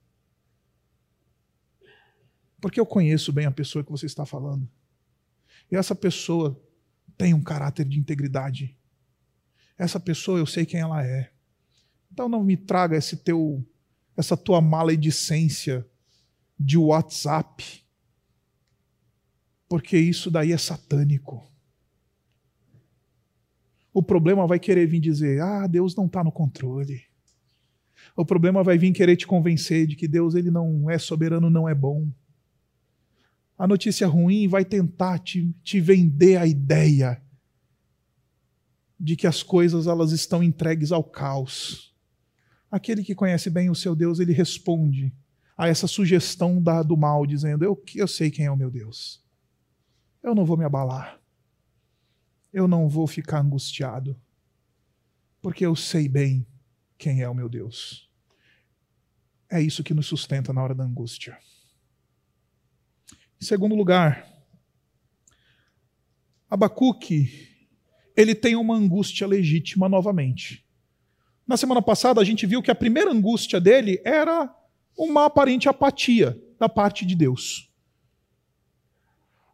Porque 2.60 2.78
eu 2.78 2.86
conheço 2.86 3.32
bem 3.32 3.46
a 3.46 3.50
pessoa 3.50 3.84
que 3.84 3.90
você 3.90 4.06
está 4.06 4.26
falando. 4.26 4.68
E 5.70 5.76
essa 5.76 5.94
pessoa 5.94 6.60
tem 7.16 7.34
um 7.34 7.42
caráter 7.42 7.84
de 7.84 7.98
integridade. 7.98 8.76
Essa 9.82 10.00
pessoa 10.00 10.38
eu 10.38 10.46
sei 10.46 10.64
quem 10.64 10.80
ela 10.80 11.04
é. 11.04 11.30
Então 12.10 12.28
não 12.28 12.42
me 12.44 12.56
traga 12.56 12.96
esse 12.96 13.16
teu 13.16 13.64
essa 14.16 14.36
tua 14.36 14.60
maledicência 14.60 15.86
de 16.58 16.76
WhatsApp. 16.76 17.82
Porque 19.68 19.96
isso 19.96 20.30
daí 20.30 20.52
é 20.52 20.58
satânico 20.58 21.52
o 23.92 24.02
problema 24.02 24.46
vai 24.46 24.58
querer 24.58 24.86
vir 24.86 25.00
dizer: 25.00 25.40
ah, 25.40 25.66
Deus 25.66 25.94
não 25.94 26.06
está 26.06 26.24
no 26.24 26.32
controle. 26.32 27.02
O 28.16 28.24
problema 28.24 28.62
vai 28.62 28.78
vir 28.78 28.92
querer 28.92 29.16
te 29.16 29.26
convencer 29.26 29.86
de 29.86 29.96
que 29.96 30.08
Deus 30.08 30.34
ele 30.34 30.50
não 30.50 30.90
é 30.90 30.98
soberano, 30.98 31.50
não 31.50 31.68
é 31.68 31.74
bom. 31.74 32.08
A 33.56 33.66
notícia 33.66 34.06
ruim 34.06 34.48
vai 34.48 34.64
tentar 34.64 35.18
te, 35.18 35.54
te 35.62 35.78
vender 35.78 36.36
a 36.36 36.46
ideia 36.46 37.21
de 39.02 39.16
que 39.16 39.26
as 39.26 39.42
coisas 39.42 39.88
elas 39.88 40.12
estão 40.12 40.42
entregues 40.42 40.92
ao 40.92 41.02
caos. 41.02 41.92
Aquele 42.70 43.02
que 43.02 43.14
conhece 43.14 43.50
bem 43.50 43.68
o 43.68 43.74
seu 43.74 43.96
Deus, 43.96 44.20
ele 44.20 44.32
responde 44.32 45.12
a 45.58 45.68
essa 45.68 45.88
sugestão 45.88 46.62
da, 46.62 46.82
do 46.82 46.96
mal, 46.96 47.26
dizendo: 47.26 47.64
eu, 47.64 47.82
eu 47.96 48.06
sei 48.06 48.30
quem 48.30 48.46
é 48.46 48.50
o 48.50 48.56
meu 48.56 48.70
Deus. 48.70 49.22
Eu 50.22 50.34
não 50.34 50.44
vou 50.44 50.56
me 50.56 50.64
abalar 50.64 51.20
eu 52.52 52.68
não 52.68 52.88
vou 52.88 53.06
ficar 53.06 53.40
angustiado, 53.40 54.20
porque 55.40 55.64
eu 55.64 55.74
sei 55.74 56.08
bem 56.08 56.46
quem 56.98 57.22
é 57.22 57.28
o 57.28 57.34
meu 57.34 57.48
Deus. 57.48 58.10
É 59.50 59.60
isso 59.60 59.82
que 59.82 59.94
nos 59.94 60.06
sustenta 60.06 60.52
na 60.52 60.62
hora 60.62 60.74
da 60.74 60.84
angústia. 60.84 61.38
Em 63.40 63.44
segundo 63.44 63.74
lugar, 63.74 64.30
Abacuque, 66.48 67.51
ele 68.16 68.34
tem 68.34 68.56
uma 68.56 68.74
angústia 68.74 69.26
legítima 69.26 69.88
novamente. 69.88 70.64
Na 71.46 71.56
semana 71.56 71.82
passada 71.82 72.20
a 72.20 72.24
gente 72.24 72.46
viu 72.46 72.62
que 72.62 72.70
a 72.70 72.74
primeira 72.74 73.10
angústia 73.10 73.60
dele 73.60 74.00
era 74.04 74.54
uma 74.96 75.26
aparente 75.26 75.68
apatia 75.68 76.40
da 76.58 76.68
parte 76.68 77.04
de 77.04 77.14
Deus. 77.14 77.70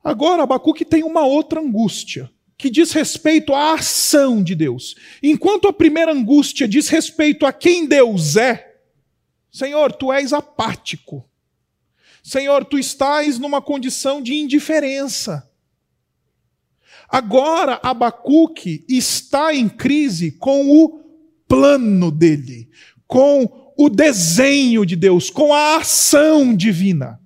Agora 0.03 0.43
Abacuque 0.43 0.85
tem 0.85 1.03
uma 1.03 1.25
outra 1.25 1.61
angústia 1.61 2.31
que 2.57 2.71
diz 2.71 2.93
respeito 2.93 3.55
à 3.55 3.75
ação 3.75 4.43
de 4.43 4.55
Deus. 4.55 4.97
Enquanto 5.23 5.69
a 5.69 5.73
primeira 5.73 6.13
angústia 6.13 6.67
diz 6.67 6.89
respeito 6.89 7.47
a 7.47 7.53
quem 7.53 7.87
Deus 7.87 8.37
é, 8.37 8.69
Senhor, 9.51 9.93
tu 9.93 10.13
és 10.13 10.33
apático. 10.33 11.29
Senhor, 12.23 12.65
tu 12.65 12.79
estás 12.79 13.39
numa 13.39 13.63
condição 13.63 14.21
de 14.21 14.35
indiferença. 14.35 15.48
Agora 17.09 17.81
Abacuque 17.83 18.85
está 18.89 19.55
em 19.55 19.69
crise 19.69 20.33
com 20.33 20.71
o 20.71 21.05
plano 21.49 22.11
dele, 22.11 22.69
com 23.07 23.73
o 23.77 23.89
desenho 23.89 24.85
de 24.85 24.95
Deus, 24.95 25.31
com 25.31 25.55
a 25.55 25.77
ação 25.77 26.55
divina. 26.55 27.19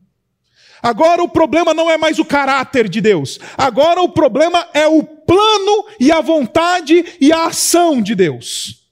Agora 0.80 1.22
o 1.22 1.28
problema 1.28 1.72
não 1.72 1.90
é 1.90 1.96
mais 1.96 2.18
o 2.18 2.24
caráter 2.24 2.88
de 2.88 3.00
Deus. 3.00 3.38
Agora 3.56 4.02
o 4.02 4.08
problema 4.08 4.68
é 4.74 4.86
o 4.86 5.02
plano 5.02 5.86
e 5.98 6.12
a 6.12 6.20
vontade 6.20 7.16
e 7.20 7.32
a 7.32 7.46
ação 7.46 8.02
de 8.02 8.14
Deus. 8.14 8.88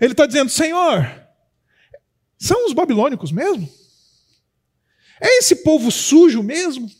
Ele 0.00 0.12
está 0.12 0.26
dizendo: 0.26 0.50
Senhor, 0.50 1.08
são 2.36 2.66
os 2.66 2.72
babilônicos 2.72 3.30
mesmo? 3.30 3.68
É 5.20 5.38
esse 5.38 5.56
povo 5.56 5.92
sujo 5.92 6.42
mesmo? 6.42 6.90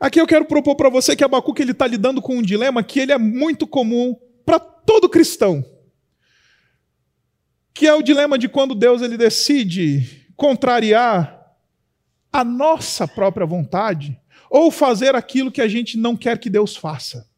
Aqui 0.00 0.18
eu 0.18 0.26
quero 0.26 0.46
propor 0.46 0.74
para 0.76 0.88
você 0.88 1.14
que 1.14 1.22
Abacuque 1.22 1.60
ele 1.60 1.72
está 1.72 1.86
lidando 1.86 2.22
com 2.22 2.38
um 2.38 2.42
dilema 2.42 2.82
que 2.82 2.98
ele 2.98 3.12
é 3.12 3.18
muito 3.18 3.66
comum 3.66 4.16
para 4.46 4.58
todo 4.58 5.10
cristão, 5.10 5.62
que 7.74 7.86
é 7.86 7.92
o 7.92 8.02
dilema 8.02 8.38
de 8.38 8.48
quando 8.48 8.74
Deus 8.74 9.02
ele 9.02 9.18
decide 9.18 10.26
contrariar 10.34 11.54
a 12.32 12.42
nossa 12.42 13.06
própria 13.06 13.44
vontade 13.44 14.18
ou 14.48 14.70
fazer 14.70 15.14
aquilo 15.14 15.52
que 15.52 15.60
a 15.60 15.68
gente 15.68 15.98
não 15.98 16.16
quer 16.16 16.38
que 16.38 16.48
Deus 16.48 16.74
faça. 16.74 17.28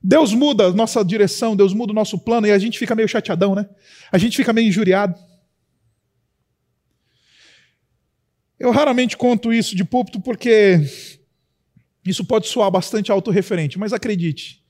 Deus 0.00 0.32
muda 0.32 0.66
a 0.66 0.72
nossa 0.72 1.04
direção, 1.04 1.56
Deus 1.56 1.72
muda 1.72 1.92
o 1.92 1.94
nosso 1.94 2.18
plano 2.18 2.46
e 2.46 2.52
a 2.52 2.58
gente 2.58 2.78
fica 2.78 2.94
meio 2.94 3.08
chateadão, 3.08 3.54
né? 3.54 3.68
A 4.12 4.18
gente 4.18 4.36
fica 4.36 4.52
meio 4.52 4.68
injuriado. 4.68 5.18
Eu 8.64 8.70
raramente 8.70 9.14
conto 9.14 9.52
isso 9.52 9.76
de 9.76 9.84
púlpito 9.84 10.18
porque 10.18 10.80
isso 12.02 12.24
pode 12.24 12.48
soar 12.48 12.70
bastante 12.70 13.12
autorreferente, 13.12 13.78
mas 13.78 13.92
acredite, 13.92 14.64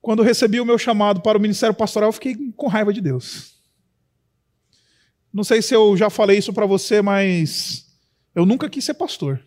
quando 0.00 0.22
recebi 0.22 0.62
o 0.62 0.64
meu 0.64 0.78
chamado 0.78 1.20
para 1.20 1.36
o 1.36 1.40
ministério 1.40 1.76
pastoral, 1.76 2.08
eu 2.08 2.12
fiquei 2.14 2.34
com 2.56 2.68
raiva 2.68 2.94
de 2.94 3.02
Deus. 3.02 3.52
Não 5.30 5.44
sei 5.44 5.60
se 5.60 5.74
eu 5.74 5.94
já 5.94 6.08
falei 6.08 6.38
isso 6.38 6.54
para 6.54 6.64
você, 6.64 7.02
mas 7.02 7.84
eu 8.34 8.46
nunca 8.46 8.66
quis 8.66 8.82
ser 8.82 8.94
pastor. 8.94 9.46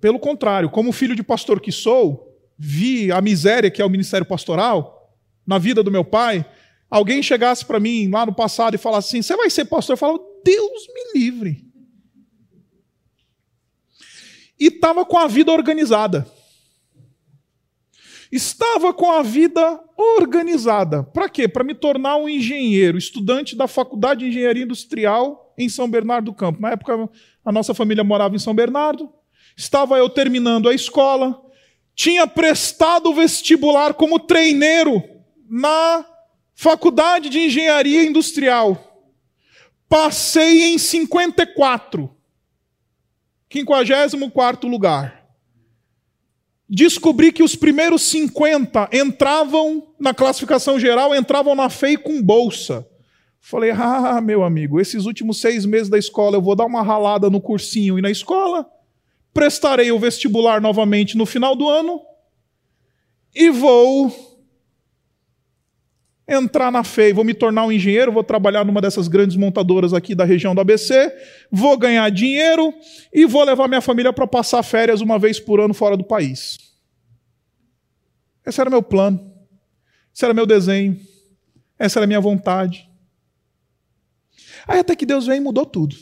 Pelo 0.00 0.20
contrário, 0.20 0.70
como 0.70 0.92
filho 0.92 1.16
de 1.16 1.24
pastor 1.24 1.60
que 1.60 1.72
sou, 1.72 2.40
vi 2.56 3.10
a 3.10 3.20
miséria 3.20 3.68
que 3.68 3.82
é 3.82 3.84
o 3.84 3.90
ministério 3.90 4.24
pastoral 4.24 5.12
na 5.44 5.58
vida 5.58 5.82
do 5.82 5.90
meu 5.90 6.04
pai. 6.04 6.48
Alguém 6.88 7.20
chegasse 7.20 7.66
para 7.66 7.80
mim 7.80 8.08
lá 8.08 8.24
no 8.24 8.32
passado 8.32 8.76
e 8.76 8.78
falasse 8.78 9.08
assim: 9.08 9.22
Você 9.22 9.36
vai 9.36 9.50
ser 9.50 9.64
pastor? 9.64 9.94
Eu 9.94 9.98
Deus 10.48 10.88
me 10.88 11.20
livre. 11.20 11.62
E 14.58 14.68
estava 14.68 15.04
com 15.04 15.18
a 15.18 15.26
vida 15.26 15.52
organizada. 15.52 16.26
Estava 18.32 18.94
com 18.94 19.10
a 19.10 19.22
vida 19.22 19.78
organizada. 19.94 21.02
Para 21.02 21.28
quê? 21.28 21.46
Para 21.46 21.64
me 21.64 21.74
tornar 21.74 22.16
um 22.16 22.28
engenheiro, 22.28 22.96
estudante 22.96 23.54
da 23.54 23.68
Faculdade 23.68 24.20
de 24.20 24.30
Engenharia 24.30 24.64
Industrial 24.64 25.54
em 25.58 25.68
São 25.68 25.88
Bernardo 25.88 26.26
do 26.26 26.34
Campo. 26.34 26.62
Na 26.62 26.70
época, 26.70 27.10
a 27.44 27.52
nossa 27.52 27.74
família 27.74 28.02
morava 28.02 28.34
em 28.34 28.38
São 28.38 28.54
Bernardo. 28.54 29.12
Estava 29.54 29.98
eu 29.98 30.08
terminando 30.08 30.68
a 30.68 30.74
escola. 30.74 31.42
Tinha 31.94 32.26
prestado 32.26 33.10
o 33.10 33.14
vestibular 33.14 33.92
como 33.92 34.18
treineiro 34.18 35.02
na 35.48 36.06
Faculdade 36.54 37.28
de 37.28 37.38
Engenharia 37.38 38.02
Industrial. 38.02 38.87
Passei 39.88 40.64
em 40.64 40.78
54. 40.78 42.10
54 43.50 44.68
lugar 44.68 45.18
descobri 46.68 47.32
que 47.32 47.42
os 47.42 47.56
primeiros 47.56 48.02
50 48.02 48.90
entravam 48.92 49.88
na 49.98 50.12
classificação 50.12 50.78
geral, 50.78 51.14
entravam 51.14 51.54
na 51.54 51.70
FEI 51.70 51.96
com 51.96 52.22
bolsa. 52.22 52.86
Falei, 53.40 53.70
ah, 53.72 54.20
meu 54.20 54.44
amigo, 54.44 54.78
esses 54.78 55.06
últimos 55.06 55.40
seis 55.40 55.64
meses 55.64 55.88
da 55.88 55.98
escola 55.98 56.36
eu 56.36 56.42
vou 56.42 56.54
dar 56.54 56.66
uma 56.66 56.82
ralada 56.82 57.30
no 57.30 57.40
cursinho 57.40 57.98
e 57.98 58.02
na 58.02 58.10
escola, 58.10 58.66
prestarei 59.32 59.90
o 59.90 59.98
vestibular 59.98 60.60
novamente 60.60 61.16
no 61.16 61.24
final 61.24 61.56
do 61.56 61.68
ano 61.68 62.02
e 63.34 63.48
vou 63.50 64.27
entrar 66.28 66.70
na 66.70 66.84
FEI, 66.84 67.14
vou 67.14 67.24
me 67.24 67.32
tornar 67.32 67.64
um 67.64 67.72
engenheiro, 67.72 68.12
vou 68.12 68.22
trabalhar 68.22 68.62
numa 68.62 68.82
dessas 68.82 69.08
grandes 69.08 69.34
montadoras 69.34 69.94
aqui 69.94 70.14
da 70.14 70.24
região 70.24 70.54
do 70.54 70.60
ABC, 70.60 71.10
vou 71.50 71.78
ganhar 71.78 72.08
dinheiro 72.10 72.74
e 73.10 73.24
vou 73.24 73.42
levar 73.42 73.66
minha 73.66 73.80
família 73.80 74.12
para 74.12 74.26
passar 74.26 74.62
férias 74.62 75.00
uma 75.00 75.18
vez 75.18 75.40
por 75.40 75.58
ano 75.58 75.72
fora 75.72 75.96
do 75.96 76.04
país. 76.04 76.58
Esse 78.44 78.60
era 78.60 78.68
meu 78.68 78.82
plano, 78.82 79.32
esse 80.14 80.22
era 80.22 80.34
meu 80.34 80.44
desenho, 80.44 81.00
essa 81.78 81.98
era 81.98 82.06
minha 82.06 82.20
vontade. 82.20 82.86
Aí 84.66 84.80
até 84.80 84.94
que 84.94 85.06
Deus 85.06 85.26
vem 85.26 85.38
e 85.38 85.40
mudou 85.40 85.64
tudo. 85.64 85.96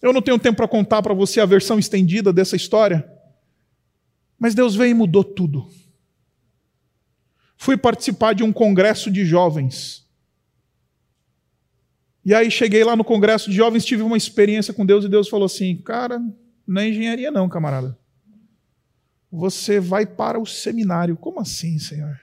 Eu 0.00 0.12
não 0.12 0.22
tenho 0.22 0.38
tempo 0.38 0.58
para 0.58 0.68
contar 0.68 1.02
para 1.02 1.14
você 1.14 1.40
a 1.40 1.46
versão 1.46 1.76
estendida 1.76 2.32
dessa 2.32 2.54
história, 2.54 3.08
mas 4.38 4.54
Deus 4.54 4.76
veio 4.76 4.92
e 4.92 4.94
mudou 4.94 5.24
tudo 5.24 5.81
fui 7.62 7.76
participar 7.76 8.34
de 8.34 8.42
um 8.42 8.52
congresso 8.52 9.08
de 9.08 9.24
jovens. 9.24 10.04
E 12.24 12.34
aí 12.34 12.50
cheguei 12.50 12.82
lá 12.82 12.96
no 12.96 13.04
congresso 13.04 13.48
de 13.48 13.54
jovens, 13.56 13.84
tive 13.84 14.02
uma 14.02 14.16
experiência 14.16 14.74
com 14.74 14.84
Deus 14.84 15.04
e 15.04 15.08
Deus 15.08 15.28
falou 15.28 15.46
assim: 15.46 15.76
"Cara, 15.76 16.20
não 16.66 16.82
é 16.82 16.88
engenharia 16.88 17.30
não, 17.30 17.48
camarada. 17.48 17.96
Você 19.30 19.78
vai 19.78 20.04
para 20.04 20.40
o 20.40 20.46
seminário". 20.46 21.16
Como 21.16 21.38
assim, 21.38 21.78
Senhor? 21.78 22.20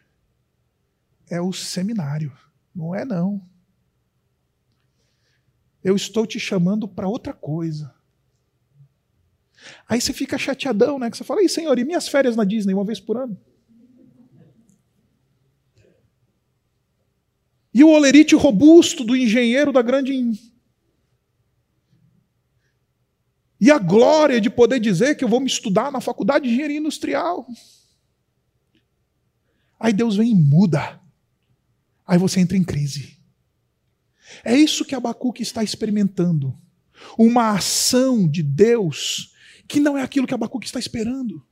É 1.30 1.39
o 1.39 1.54
seminário. 1.54 2.34
Não 2.75 2.93
é 2.93 3.06
não. 3.06 3.41
Eu 5.82 5.95
estou 5.95 6.28
te 6.28 6.38
chamando 6.38 6.86
para 6.86 7.08
outra 7.08 7.32
coisa. 7.32 7.95
Aí 9.88 10.02
você 10.02 10.12
fica 10.12 10.38
chateadão, 10.38 10.99
né? 10.99 11.10
Que 11.10 11.15
você 11.15 11.23
fala, 11.23 11.41
e 11.41 11.47
Senhor, 11.47 11.80
e 11.80 11.86
minhas 11.86 12.10
férias 12.10 12.36
na 12.36 12.43
Disney 12.43 12.73
uma 12.73 12.84
vez 12.84 12.99
por 12.99 13.15
ano? 13.15 13.39
E 17.74 17.84
o 17.84 17.90
olerite 17.90 18.36
robusto 18.36 19.04
do 19.04 19.16
engenheiro 19.16 19.72
da 19.72 19.82
grande. 19.82 20.14
E 23.62 23.70
a 23.70 23.78
glória 23.78 24.42
de 24.42 24.50
poder 24.50 24.80
dizer 24.80 25.16
que 25.16 25.24
eu 25.24 25.30
vou 25.30 25.40
me 25.40 25.48
estudar 25.48 25.92
na 25.92 26.02
faculdade 26.02 26.48
de 26.48 26.54
engenharia 26.54 26.80
industrial. 26.80 27.48
Aí 29.80 29.94
Deus 29.94 30.16
vem 30.16 30.32
e 30.32 30.36
muda. 30.36 31.00
Aí 32.08 32.18
você 32.18 32.40
entra 32.40 32.58
em 32.58 32.64
crise. 32.64 33.18
É 34.44 34.56
isso 34.56 34.86
que 34.86 34.96
Abacuque 34.96 35.44
está 35.44 35.64
experimentando. 35.64 36.58
Uma 37.18 37.52
ação 37.52 38.28
de 38.28 38.42
Deus 38.42 39.34
que 39.68 39.80
não 39.80 39.98
é 39.98 40.02
aquilo 40.02 40.26
que 40.26 40.34
Abacuque 40.34 40.66
está 40.66 40.80
esperando. 40.80 41.46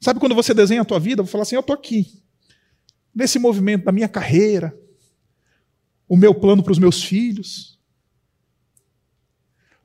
Sabe 0.00 0.18
quando 0.18 0.34
você 0.34 0.54
desenha 0.54 0.80
a 0.82 0.84
tua 0.84 0.98
vida, 0.98 1.22
vou 1.22 1.30
falar 1.30 1.42
assim, 1.42 1.54
eu 1.54 1.60
estou 1.60 1.74
aqui 1.74 2.23
nesse 3.14 3.38
movimento 3.38 3.84
da 3.84 3.92
minha 3.92 4.08
carreira, 4.08 4.76
o 6.08 6.16
meu 6.16 6.34
plano 6.34 6.62
para 6.62 6.72
os 6.72 6.78
meus 6.78 7.02
filhos, 7.02 7.78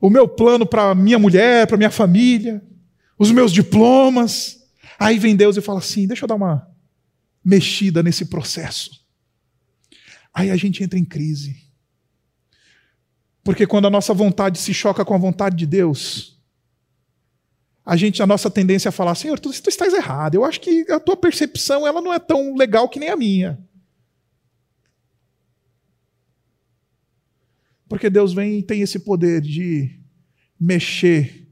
o 0.00 0.08
meu 0.08 0.26
plano 0.26 0.66
para 0.66 0.94
minha 0.94 1.18
mulher, 1.18 1.66
para 1.66 1.76
minha 1.76 1.90
família, 1.90 2.62
os 3.18 3.30
meus 3.30 3.52
diplomas. 3.52 4.58
Aí 4.98 5.18
vem 5.18 5.36
Deus 5.36 5.56
e 5.56 5.60
fala 5.60 5.78
assim: 5.78 6.06
deixa 6.06 6.24
eu 6.24 6.28
dar 6.28 6.34
uma 6.34 6.68
mexida 7.44 8.02
nesse 8.02 8.26
processo. 8.26 8.90
Aí 10.32 10.50
a 10.50 10.56
gente 10.56 10.82
entra 10.82 10.98
em 10.98 11.04
crise. 11.04 11.68
Porque 13.42 13.66
quando 13.66 13.86
a 13.86 13.90
nossa 13.90 14.14
vontade 14.14 14.58
se 14.58 14.72
choca 14.72 15.04
com 15.04 15.14
a 15.14 15.18
vontade 15.18 15.56
de 15.56 15.66
Deus, 15.66 16.39
a 17.84 17.96
gente 17.96 18.22
a 18.22 18.26
nossa 18.26 18.50
tendência 18.50 18.88
é 18.88 18.92
falar, 18.92 19.14
Senhor, 19.14 19.38
tu, 19.38 19.50
tu 19.50 19.68
estás 19.68 19.92
errado. 19.92 20.34
Eu 20.34 20.44
acho 20.44 20.60
que 20.60 20.90
a 20.90 21.00
tua 21.00 21.16
percepção 21.16 21.86
ela 21.86 22.00
não 22.00 22.12
é 22.12 22.18
tão 22.18 22.54
legal 22.54 22.88
que 22.88 23.00
nem 23.00 23.08
a 23.08 23.16
minha. 23.16 23.58
Porque 27.88 28.08
Deus 28.08 28.32
vem 28.32 28.58
e 28.58 28.62
tem 28.62 28.82
esse 28.82 29.00
poder 29.00 29.40
de 29.40 29.98
mexer 30.58 31.48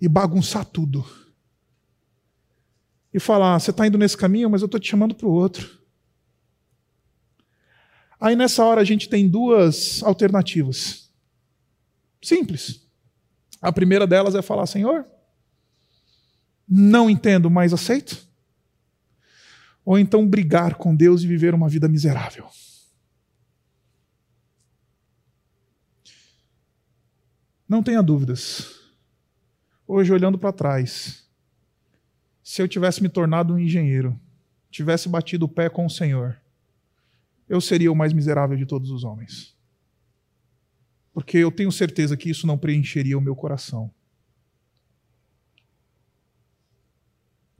e 0.00 0.08
bagunçar 0.08 0.64
tudo. 0.64 1.04
E 3.12 3.20
falar, 3.20 3.58
você 3.58 3.70
está 3.70 3.86
indo 3.86 3.98
nesse 3.98 4.16
caminho, 4.16 4.48
mas 4.48 4.62
eu 4.62 4.66
estou 4.66 4.80
te 4.80 4.88
chamando 4.88 5.14
para 5.14 5.26
o 5.26 5.32
outro. 5.32 5.78
Aí 8.18 8.36
nessa 8.36 8.64
hora 8.64 8.80
a 8.80 8.84
gente 8.84 9.08
tem 9.08 9.28
duas 9.28 10.02
alternativas. 10.02 11.10
Simples. 12.22 12.89
A 13.60 13.70
primeira 13.70 14.06
delas 14.06 14.34
é 14.34 14.42
falar: 14.42 14.66
Senhor, 14.66 15.06
não 16.66 17.10
entendo, 17.10 17.50
mas 17.50 17.72
aceito. 17.72 18.28
Ou 19.84 19.98
então 19.98 20.26
brigar 20.26 20.76
com 20.76 20.94
Deus 20.94 21.22
e 21.22 21.26
viver 21.26 21.54
uma 21.54 21.68
vida 21.68 21.88
miserável. 21.88 22.46
Não 27.68 27.82
tenha 27.82 28.02
dúvidas. 28.02 28.78
Hoje, 29.86 30.12
olhando 30.12 30.38
para 30.38 30.52
trás, 30.52 31.28
se 32.42 32.62
eu 32.62 32.68
tivesse 32.68 33.02
me 33.02 33.08
tornado 33.08 33.54
um 33.54 33.58
engenheiro, 33.58 34.18
tivesse 34.70 35.08
batido 35.08 35.46
o 35.46 35.48
pé 35.48 35.68
com 35.68 35.86
o 35.86 35.90
Senhor, 35.90 36.40
eu 37.48 37.60
seria 37.60 37.90
o 37.90 37.96
mais 37.96 38.12
miserável 38.12 38.56
de 38.56 38.66
todos 38.66 38.90
os 38.90 39.02
homens 39.02 39.59
porque 41.12 41.38
eu 41.38 41.50
tenho 41.50 41.72
certeza 41.72 42.16
que 42.16 42.30
isso 42.30 42.46
não 42.46 42.58
preencheria 42.58 43.18
o 43.18 43.20
meu 43.20 43.34
coração. 43.34 43.90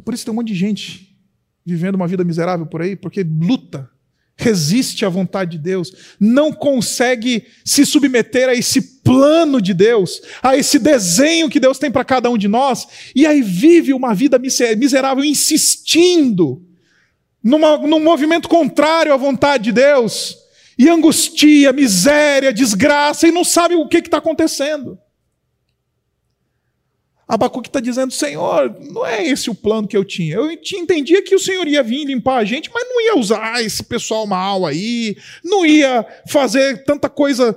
Por 0.04 0.14
isso 0.14 0.24
tem 0.24 0.32
um 0.32 0.36
monte 0.36 0.48
de 0.48 0.54
gente 0.54 1.16
vivendo 1.64 1.94
uma 1.94 2.08
vida 2.08 2.24
miserável 2.24 2.66
por 2.66 2.82
aí, 2.82 2.96
porque 2.96 3.22
luta, 3.22 3.90
resiste 4.36 5.04
à 5.04 5.08
vontade 5.08 5.52
de 5.52 5.58
Deus, 5.58 6.16
não 6.18 6.52
consegue 6.52 7.46
se 7.64 7.84
submeter 7.84 8.48
a 8.48 8.54
esse 8.54 9.02
plano 9.02 9.60
de 9.60 9.74
Deus, 9.74 10.22
a 10.42 10.56
esse 10.56 10.78
desenho 10.78 11.50
que 11.50 11.60
Deus 11.60 11.78
tem 11.78 11.90
para 11.90 12.04
cada 12.04 12.30
um 12.30 12.38
de 12.38 12.48
nós, 12.48 13.12
e 13.14 13.26
aí 13.26 13.42
vive 13.42 13.92
uma 13.92 14.14
vida 14.14 14.38
miserável 14.38 15.22
insistindo 15.22 16.64
numa, 17.42 17.76
num 17.76 18.00
movimento 18.00 18.48
contrário 18.48 19.12
à 19.12 19.16
vontade 19.16 19.64
de 19.64 19.72
Deus 19.72 20.39
e 20.80 20.88
angustia, 20.88 21.74
miséria, 21.74 22.54
desgraça, 22.54 23.28
e 23.28 23.30
não 23.30 23.44
sabe 23.44 23.74
o 23.74 23.86
que 23.86 23.98
está 23.98 24.16
acontecendo. 24.16 24.98
Abacuque 27.28 27.68
está 27.68 27.80
dizendo: 27.80 28.10
Senhor, 28.10 28.74
não 28.80 29.04
é 29.04 29.22
esse 29.22 29.50
o 29.50 29.54
plano 29.54 29.86
que 29.86 29.94
eu 29.94 30.06
tinha. 30.06 30.36
Eu 30.36 30.50
entendia 30.50 31.22
que 31.22 31.34
o 31.34 31.38
Senhor 31.38 31.68
ia 31.68 31.82
vir 31.82 32.06
limpar 32.06 32.38
a 32.38 32.44
gente, 32.46 32.70
mas 32.72 32.88
não 32.88 32.98
ia 32.98 33.18
usar 33.18 33.62
esse 33.62 33.82
pessoal 33.82 34.26
mal 34.26 34.64
aí, 34.64 35.18
não 35.44 35.66
ia 35.66 36.02
fazer 36.26 36.82
tanta 36.84 37.10
coisa 37.10 37.54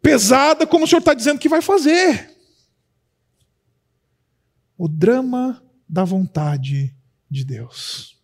pesada 0.00 0.64
como 0.64 0.84
o 0.84 0.86
Senhor 0.86 1.00
está 1.00 1.14
dizendo 1.14 1.40
que 1.40 1.48
vai 1.48 1.60
fazer. 1.60 2.30
O 4.78 4.86
drama 4.86 5.60
da 5.88 6.04
vontade 6.04 6.94
de 7.28 7.44
Deus. 7.44 8.21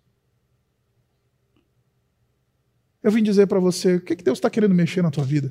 Eu 3.09 3.13
vim 3.13 3.23
dizer 3.23 3.47
para 3.47 3.59
você 3.59 3.95
o 3.95 4.01
que, 4.03 4.15
que 4.15 4.23
Deus 4.23 4.37
está 4.37 4.51
querendo 4.51 4.75
mexer 4.75 5.01
na 5.01 5.11
tua 5.11 5.25
vida. 5.25 5.51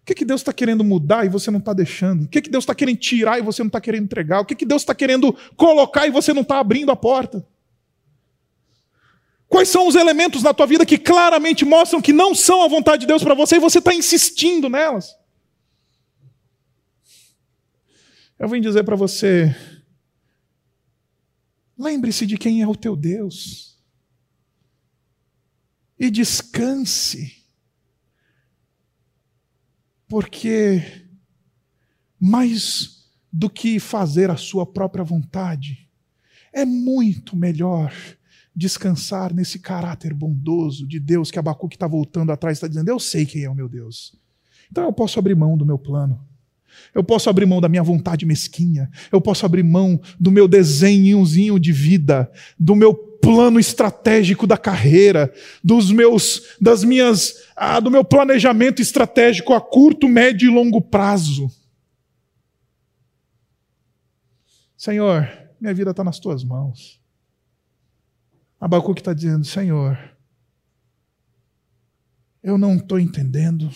O 0.00 0.06
que, 0.06 0.14
que 0.14 0.24
Deus 0.24 0.40
está 0.40 0.50
querendo 0.50 0.82
mudar 0.82 1.26
e 1.26 1.28
você 1.28 1.50
não 1.50 1.58
está 1.58 1.74
deixando? 1.74 2.24
O 2.24 2.26
que, 2.28 2.40
que 2.40 2.48
Deus 2.48 2.64
está 2.64 2.74
querendo 2.74 2.96
tirar 2.96 3.38
e 3.38 3.42
você 3.42 3.62
não 3.62 3.66
está 3.66 3.82
querendo 3.82 4.04
entregar? 4.04 4.40
O 4.40 4.46
que, 4.46 4.54
que 4.54 4.64
Deus 4.64 4.80
está 4.80 4.94
querendo 4.94 5.30
colocar 5.58 6.06
e 6.06 6.10
você 6.10 6.32
não 6.32 6.40
está 6.40 6.58
abrindo 6.58 6.90
a 6.90 6.96
porta? 6.96 7.46
Quais 9.46 9.68
são 9.68 9.86
os 9.86 9.94
elementos 9.94 10.42
na 10.42 10.54
tua 10.54 10.64
vida 10.64 10.86
que 10.86 10.96
claramente 10.96 11.66
mostram 11.66 12.00
que 12.00 12.14
não 12.14 12.34
são 12.34 12.62
a 12.62 12.68
vontade 12.68 13.02
de 13.02 13.08
Deus 13.08 13.22
para 13.22 13.34
você 13.34 13.56
e 13.56 13.60
você 13.60 13.78
está 13.78 13.92
insistindo 13.92 14.70
nelas? 14.70 15.14
Eu 18.38 18.48
vim 18.48 18.62
dizer 18.62 18.84
para 18.84 18.96
você 18.96 19.54
Lembre-se 21.78 22.24
de 22.24 22.38
quem 22.38 22.62
é 22.62 22.66
o 22.66 22.74
teu 22.74 22.96
Deus. 22.96 23.71
E 26.02 26.10
descanse. 26.10 27.32
Porque 30.08 30.82
mais 32.18 33.06
do 33.32 33.48
que 33.48 33.78
fazer 33.78 34.28
a 34.28 34.36
sua 34.36 34.66
própria 34.66 35.04
vontade, 35.04 35.88
é 36.52 36.64
muito 36.64 37.36
melhor 37.36 37.94
descansar 38.52 39.32
nesse 39.32 39.60
caráter 39.60 40.12
bondoso 40.12 40.88
de 40.88 40.98
Deus 40.98 41.30
que 41.30 41.38
Abacuque 41.38 41.76
está 41.76 41.86
voltando 41.86 42.32
atrás, 42.32 42.58
está 42.58 42.66
dizendo: 42.66 42.88
Eu 42.88 42.98
sei 42.98 43.24
quem 43.24 43.44
é 43.44 43.48
o 43.48 43.54
meu 43.54 43.68
Deus. 43.68 44.20
Então 44.72 44.82
eu 44.82 44.92
posso 44.92 45.20
abrir 45.20 45.36
mão 45.36 45.56
do 45.56 45.64
meu 45.64 45.78
plano. 45.78 46.20
Eu 46.92 47.04
posso 47.04 47.30
abrir 47.30 47.46
mão 47.46 47.60
da 47.60 47.68
minha 47.68 47.82
vontade 47.84 48.26
mesquinha. 48.26 48.90
Eu 49.12 49.20
posso 49.20 49.46
abrir 49.46 49.62
mão 49.62 50.00
do 50.18 50.32
meu 50.32 50.48
desenhozinho 50.48 51.60
de 51.60 51.70
vida, 51.70 52.28
do 52.58 52.74
meu 52.74 53.11
plano 53.22 53.60
estratégico 53.60 54.48
da 54.48 54.58
carreira, 54.58 55.32
dos 55.62 55.92
meus, 55.92 56.56
das 56.60 56.82
minhas, 56.82 57.44
ah, 57.54 57.78
do 57.78 57.88
meu 57.88 58.04
planejamento 58.04 58.82
estratégico 58.82 59.54
a 59.54 59.60
curto, 59.60 60.08
médio 60.08 60.50
e 60.50 60.54
longo 60.54 60.82
prazo. 60.82 61.48
Senhor, 64.76 65.30
minha 65.60 65.72
vida 65.72 65.92
está 65.92 66.02
nas 66.02 66.18
tuas 66.18 66.42
mãos. 66.42 67.00
Abacuque 68.60 69.00
está 69.00 69.14
dizendo: 69.14 69.44
Senhor, 69.44 69.96
eu 72.42 72.58
não 72.58 72.74
estou 72.74 72.98
entendendo. 72.98 73.70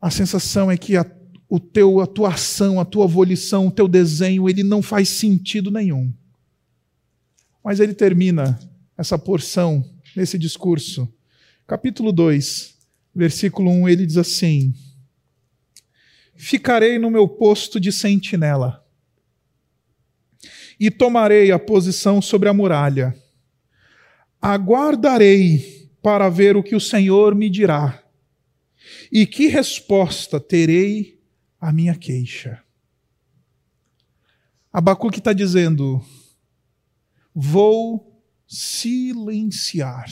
A 0.00 0.10
sensação 0.10 0.70
é 0.70 0.76
que 0.76 0.96
a, 0.96 1.04
o 1.48 1.58
teu, 1.58 1.98
a 2.00 2.06
tua 2.06 2.34
ação, 2.34 2.78
a 2.78 2.84
tua 2.84 3.08
volição, 3.08 3.66
o 3.66 3.72
teu 3.72 3.88
desenho, 3.88 4.48
ele 4.48 4.62
não 4.62 4.80
faz 4.80 5.08
sentido 5.08 5.72
nenhum. 5.72 6.14
Mas 7.64 7.80
ele 7.80 7.94
termina 7.94 8.58
essa 8.96 9.18
porção 9.18 9.82
nesse 10.14 10.38
discurso. 10.38 11.10
Capítulo 11.66 12.12
2, 12.12 12.76
versículo 13.14 13.70
1, 13.70 13.88
ele 13.88 14.04
diz 14.04 14.18
assim: 14.18 14.74
Ficarei 16.34 16.98
no 16.98 17.10
meu 17.10 17.26
posto 17.26 17.80
de 17.80 17.90
sentinela 17.90 18.84
e 20.78 20.90
tomarei 20.90 21.50
a 21.52 21.58
posição 21.58 22.20
sobre 22.20 22.50
a 22.50 22.52
muralha. 22.52 23.16
Aguardarei 24.42 25.88
para 26.02 26.28
ver 26.28 26.56
o 26.56 26.62
que 26.62 26.76
o 26.76 26.80
Senhor 26.80 27.34
me 27.34 27.48
dirá 27.48 28.04
e 29.10 29.24
que 29.24 29.46
resposta 29.46 30.38
terei 30.38 31.18
à 31.58 31.72
minha 31.72 31.94
queixa. 31.94 32.62
Abacuque 34.70 35.18
está 35.18 35.32
dizendo: 35.32 36.04
vou 37.34 38.22
silenciar. 38.46 40.06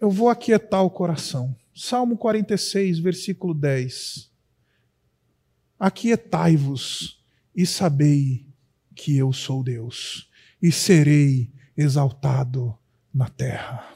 Eu 0.00 0.10
vou 0.10 0.28
aquietar 0.28 0.82
o 0.82 0.90
coração. 0.90 1.54
Salmo 1.74 2.16
46, 2.16 2.98
versículo 2.98 3.54
10. 3.54 4.30
Aquietai-vos 5.78 7.22
e 7.54 7.66
sabei 7.66 8.46
que 8.94 9.16
eu 9.16 9.32
sou 9.32 9.62
Deus, 9.62 10.30
e 10.60 10.70
serei 10.70 11.50
exaltado 11.76 12.76
na 13.12 13.28
terra. 13.28 13.88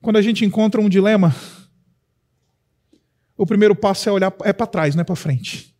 Quando 0.00 0.16
a 0.16 0.22
gente 0.22 0.44
encontra 0.44 0.80
um 0.80 0.88
dilema, 0.88 1.34
o 3.36 3.46
primeiro 3.46 3.74
passo 3.76 4.08
é 4.08 4.12
olhar 4.12 4.34
é 4.42 4.52
para 4.52 4.66
trás, 4.66 4.94
não 4.94 5.02
é 5.02 5.04
para 5.04 5.14
frente. 5.16 5.77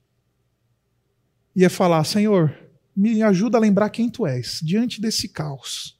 E 1.59 1.65
é 1.65 1.69
falar: 1.69 2.05
Senhor, 2.05 2.57
me 2.95 3.21
ajuda 3.21 3.59
a 3.59 3.61
lembrar 3.61 3.91
quem 3.91 4.09
tu 4.09 4.25
és 4.25 4.61
diante 4.63 5.01
desse 5.01 5.29
caos. 5.29 5.99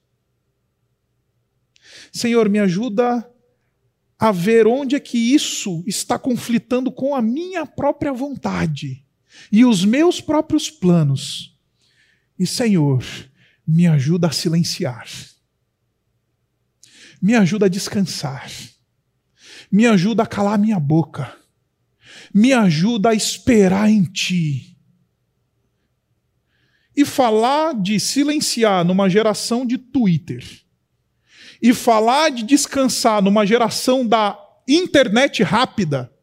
Senhor, 2.13 2.47
me 2.47 2.59
ajuda 2.59 3.29
a 4.17 4.31
ver 4.31 4.65
onde 4.65 4.95
é 4.95 5.01
que 5.01 5.17
isso 5.17 5.83
está 5.85 6.17
conflitando 6.17 6.89
com 6.89 7.13
a 7.13 7.21
minha 7.21 7.65
própria 7.65 8.13
vontade 8.13 9.05
e 9.51 9.65
os 9.65 9.83
meus 9.83 10.21
próprios 10.21 10.71
planos. 10.71 11.59
E, 12.39 12.47
Senhor, 12.47 13.03
me 13.67 13.85
ajuda 13.85 14.27
a 14.27 14.31
silenciar. 14.31 15.09
Me 17.21 17.35
ajuda 17.35 17.65
a 17.65 17.69
descansar. 17.69 18.49
Me 19.69 19.85
ajuda 19.85 20.23
a 20.23 20.25
calar 20.25 20.57
minha 20.57 20.79
boca. 20.79 21.35
Me 22.33 22.53
ajuda 22.53 23.09
a 23.09 23.13
esperar 23.13 23.89
em 23.89 24.05
Ti. 24.05 24.68
E 26.99 27.05
falar 27.05 27.73
de 27.73 27.97
silenciar 27.97 28.83
numa 28.83 29.07
geração 29.07 29.65
de 29.65 29.77
Twitter 29.77 30.43
e 31.61 31.73
falar 31.73 32.29
de 32.29 32.43
descansar 32.43 33.21
numa 33.21 33.45
geração 33.45 34.05
da 34.05 34.37
internet 34.67 35.41
rápida 35.41 36.13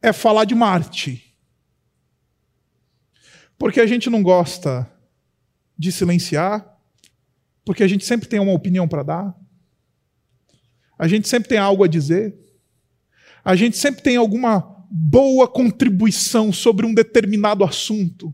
é 0.00 0.12
falar 0.12 0.44
de 0.44 0.54
Marte. 0.54 1.36
Porque 3.58 3.80
a 3.80 3.86
gente 3.86 4.08
não 4.08 4.22
gosta 4.22 4.88
de 5.76 5.90
silenciar, 5.90 6.78
porque 7.64 7.82
a 7.82 7.88
gente 7.88 8.04
sempre 8.04 8.28
tem 8.28 8.38
uma 8.38 8.52
opinião 8.52 8.86
para 8.86 9.02
dar, 9.02 9.36
a 10.96 11.08
gente 11.08 11.26
sempre 11.26 11.48
tem 11.48 11.58
algo 11.58 11.82
a 11.82 11.88
dizer, 11.88 12.38
a 13.44 13.56
gente 13.56 13.76
sempre 13.76 14.02
tem 14.02 14.16
alguma 14.16 14.86
boa 14.88 15.48
contribuição 15.48 16.52
sobre 16.52 16.86
um 16.86 16.94
determinado 16.94 17.64
assunto. 17.64 18.32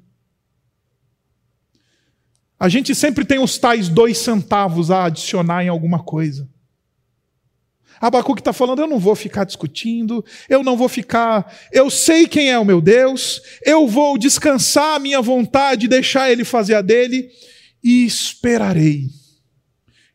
A 2.59 2.68
gente 2.68 2.94
sempre 2.94 3.24
tem 3.24 3.38
os 3.38 3.59
tais 3.59 3.88
dois 3.88 4.18
centavos 4.18 4.90
a 4.90 5.04
adicionar 5.04 5.62
em 5.62 5.68
alguma 5.68 6.02
coisa. 6.02 6.48
Abacuque 8.00 8.40
está 8.40 8.52
falando: 8.52 8.80
eu 8.80 8.86
não 8.86 8.98
vou 8.98 9.14
ficar 9.14 9.44
discutindo, 9.44 10.24
eu 10.48 10.62
não 10.62 10.76
vou 10.76 10.88
ficar. 10.88 11.54
Eu 11.72 11.90
sei 11.90 12.26
quem 12.26 12.50
é 12.50 12.59
o 12.59 12.64
meu 12.64 12.80
Deus, 12.80 13.40
eu 13.64 13.86
vou 13.86 14.18
descansar 14.18 14.96
a 14.96 14.98
minha 14.98 15.20
vontade, 15.20 15.88
deixar 15.88 16.30
ele 16.30 16.44
fazer 16.44 16.74
a 16.74 16.82
dele 16.82 17.28
e 17.82 18.04
esperarei. 18.04 19.09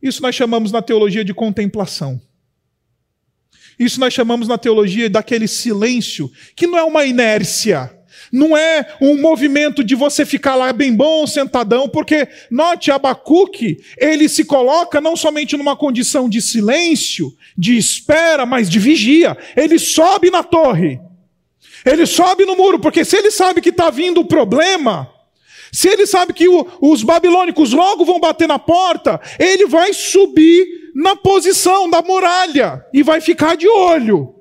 Isso 0.01 0.21
nós 0.21 0.35
chamamos 0.35 0.71
na 0.71 0.81
teologia 0.81 1.23
de 1.23 1.33
contemplação. 1.33 2.19
Isso 3.77 3.99
nós 3.99 4.13
chamamos 4.13 4.47
na 4.47 4.57
teologia 4.57 5.09
daquele 5.09 5.47
silêncio, 5.47 6.31
que 6.55 6.67
não 6.67 6.77
é 6.77 6.83
uma 6.83 7.05
inércia, 7.05 7.91
não 8.31 8.55
é 8.55 8.95
um 9.01 9.19
movimento 9.19 9.83
de 9.83 9.93
você 9.93 10.25
ficar 10.25 10.55
lá 10.55 10.71
bem 10.71 10.93
bom, 10.93 11.27
sentadão, 11.27 11.89
porque 11.89 12.27
note 12.49 12.91
Abacuque, 12.91 13.77
ele 13.97 14.29
se 14.29 14.45
coloca 14.45 15.01
não 15.01 15.15
somente 15.15 15.57
numa 15.57 15.75
condição 15.75 16.29
de 16.29 16.41
silêncio, 16.41 17.33
de 17.57 17.77
espera, 17.77 18.45
mas 18.45 18.69
de 18.69 18.79
vigia. 18.79 19.37
Ele 19.55 19.77
sobe 19.77 20.31
na 20.31 20.43
torre. 20.43 20.99
Ele 21.85 22.05
sobe 22.05 22.45
no 22.45 22.55
muro, 22.55 22.79
porque 22.79 23.03
se 23.03 23.17
ele 23.17 23.31
sabe 23.31 23.59
que 23.59 23.69
está 23.69 23.89
vindo 23.89 24.21
o 24.21 24.25
problema, 24.25 25.09
se 25.71 25.89
ele 25.89 26.05
sabe 26.05 26.33
que 26.33 26.47
o, 26.47 26.67
os 26.79 27.03
babilônicos 27.03 27.71
logo 27.73 28.05
vão 28.05 28.19
bater 28.19 28.47
na 28.47 28.59
porta, 28.59 29.19
ele 29.39 29.65
vai 29.65 29.93
subir 29.93 30.91
na 30.93 31.15
posição 31.15 31.89
da 31.89 32.01
muralha 32.01 32.85
e 32.93 33.01
vai 33.01 33.19
ficar 33.19 33.55
de 33.55 33.67
olho. 33.67 34.40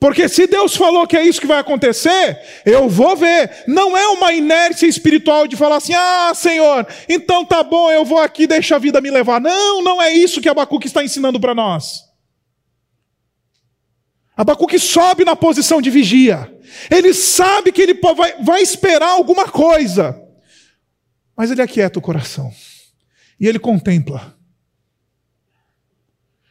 Porque 0.00 0.30
se 0.30 0.46
Deus 0.46 0.74
falou 0.74 1.06
que 1.06 1.14
é 1.14 1.22
isso 1.22 1.42
que 1.42 1.46
vai 1.46 1.58
acontecer, 1.58 2.40
eu 2.64 2.88
vou 2.88 3.14
ver. 3.14 3.64
Não 3.68 3.94
é 3.94 4.08
uma 4.08 4.32
inércia 4.32 4.86
espiritual 4.86 5.46
de 5.46 5.56
falar 5.56 5.76
assim: 5.76 5.92
ah, 5.94 6.32
Senhor, 6.34 6.86
então 7.06 7.44
tá 7.44 7.62
bom, 7.62 7.90
eu 7.90 8.02
vou 8.02 8.18
aqui, 8.18 8.46
deixa 8.46 8.76
a 8.76 8.78
vida 8.78 8.98
me 9.02 9.10
levar. 9.10 9.38
Não, 9.38 9.82
não 9.82 10.00
é 10.00 10.10
isso 10.10 10.40
que 10.40 10.48
Abacuque 10.48 10.86
está 10.86 11.04
ensinando 11.04 11.38
para 11.38 11.54
nós. 11.54 12.08
Abacuque 14.34 14.78
sobe 14.78 15.22
na 15.22 15.36
posição 15.36 15.82
de 15.82 15.90
vigia. 15.90 16.50
Ele 16.90 17.12
sabe 17.12 17.70
que 17.70 17.82
ele 17.82 17.92
vai, 17.92 18.42
vai 18.42 18.62
esperar 18.62 19.10
alguma 19.10 19.50
coisa. 19.50 20.18
Mas 21.36 21.50
ele 21.50 21.60
aquieta 21.60 21.98
o 21.98 22.02
coração. 22.02 22.50
E 23.38 23.46
ele 23.46 23.58
contempla. 23.58 24.34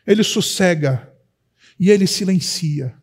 Ele 0.06 0.24
sossega. 0.24 1.12
E 1.80 1.90
ele 1.90 2.06
silencia. 2.06 3.00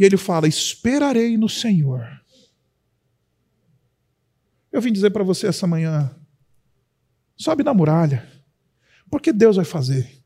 E 0.00 0.04
ele 0.04 0.16
fala: 0.16 0.48
Esperarei 0.48 1.36
no 1.36 1.46
Senhor. 1.46 2.08
Eu 4.72 4.80
vim 4.80 4.90
dizer 4.90 5.10
para 5.10 5.22
você 5.22 5.46
essa 5.46 5.66
manhã: 5.66 6.10
sobe 7.36 7.62
na 7.62 7.74
muralha, 7.74 8.26
porque 9.10 9.30
Deus 9.30 9.56
vai 9.56 9.64
fazer. 9.64 10.18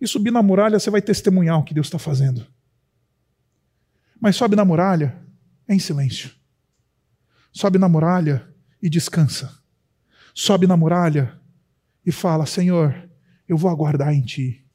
E 0.00 0.06
subir 0.08 0.30
na 0.30 0.42
muralha 0.42 0.78
você 0.78 0.88
vai 0.88 1.02
testemunhar 1.02 1.58
o 1.58 1.62
que 1.62 1.74
Deus 1.74 1.88
está 1.88 1.98
fazendo. 1.98 2.46
Mas 4.18 4.36
sobe 4.36 4.56
na 4.56 4.64
muralha 4.64 5.22
em 5.68 5.78
silêncio. 5.78 6.30
Sobe 7.52 7.76
na 7.78 7.90
muralha 7.90 8.48
e 8.82 8.88
descansa. 8.88 9.54
Sobe 10.32 10.66
na 10.66 10.78
muralha 10.78 11.38
e 12.06 12.10
fala: 12.10 12.46
Senhor, 12.46 13.10
eu 13.46 13.58
vou 13.58 13.70
aguardar 13.70 14.14
em 14.14 14.22
Ti. 14.22 14.66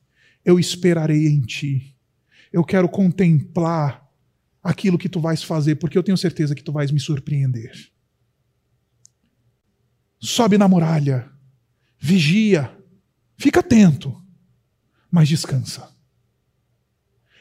Eu 0.44 0.60
esperarei 0.60 1.30
em 1.30 1.42
Ti. 1.42 1.98
Eu 2.54 2.64
quero 2.64 2.88
contemplar 2.88 4.05
aquilo 4.66 4.98
que 4.98 5.08
tu 5.08 5.20
vais 5.20 5.44
fazer, 5.44 5.76
porque 5.76 5.96
eu 5.96 6.02
tenho 6.02 6.18
certeza 6.18 6.56
que 6.56 6.64
tu 6.64 6.72
vais 6.72 6.90
me 6.90 7.00
surpreender. 7.00 7.72
Sobe 10.20 10.58
na 10.58 10.68
muralha, 10.68 11.32
vigia, 12.00 12.76
fica 13.38 13.60
atento, 13.60 14.20
mas 15.12 15.30
descansa. 15.30 15.96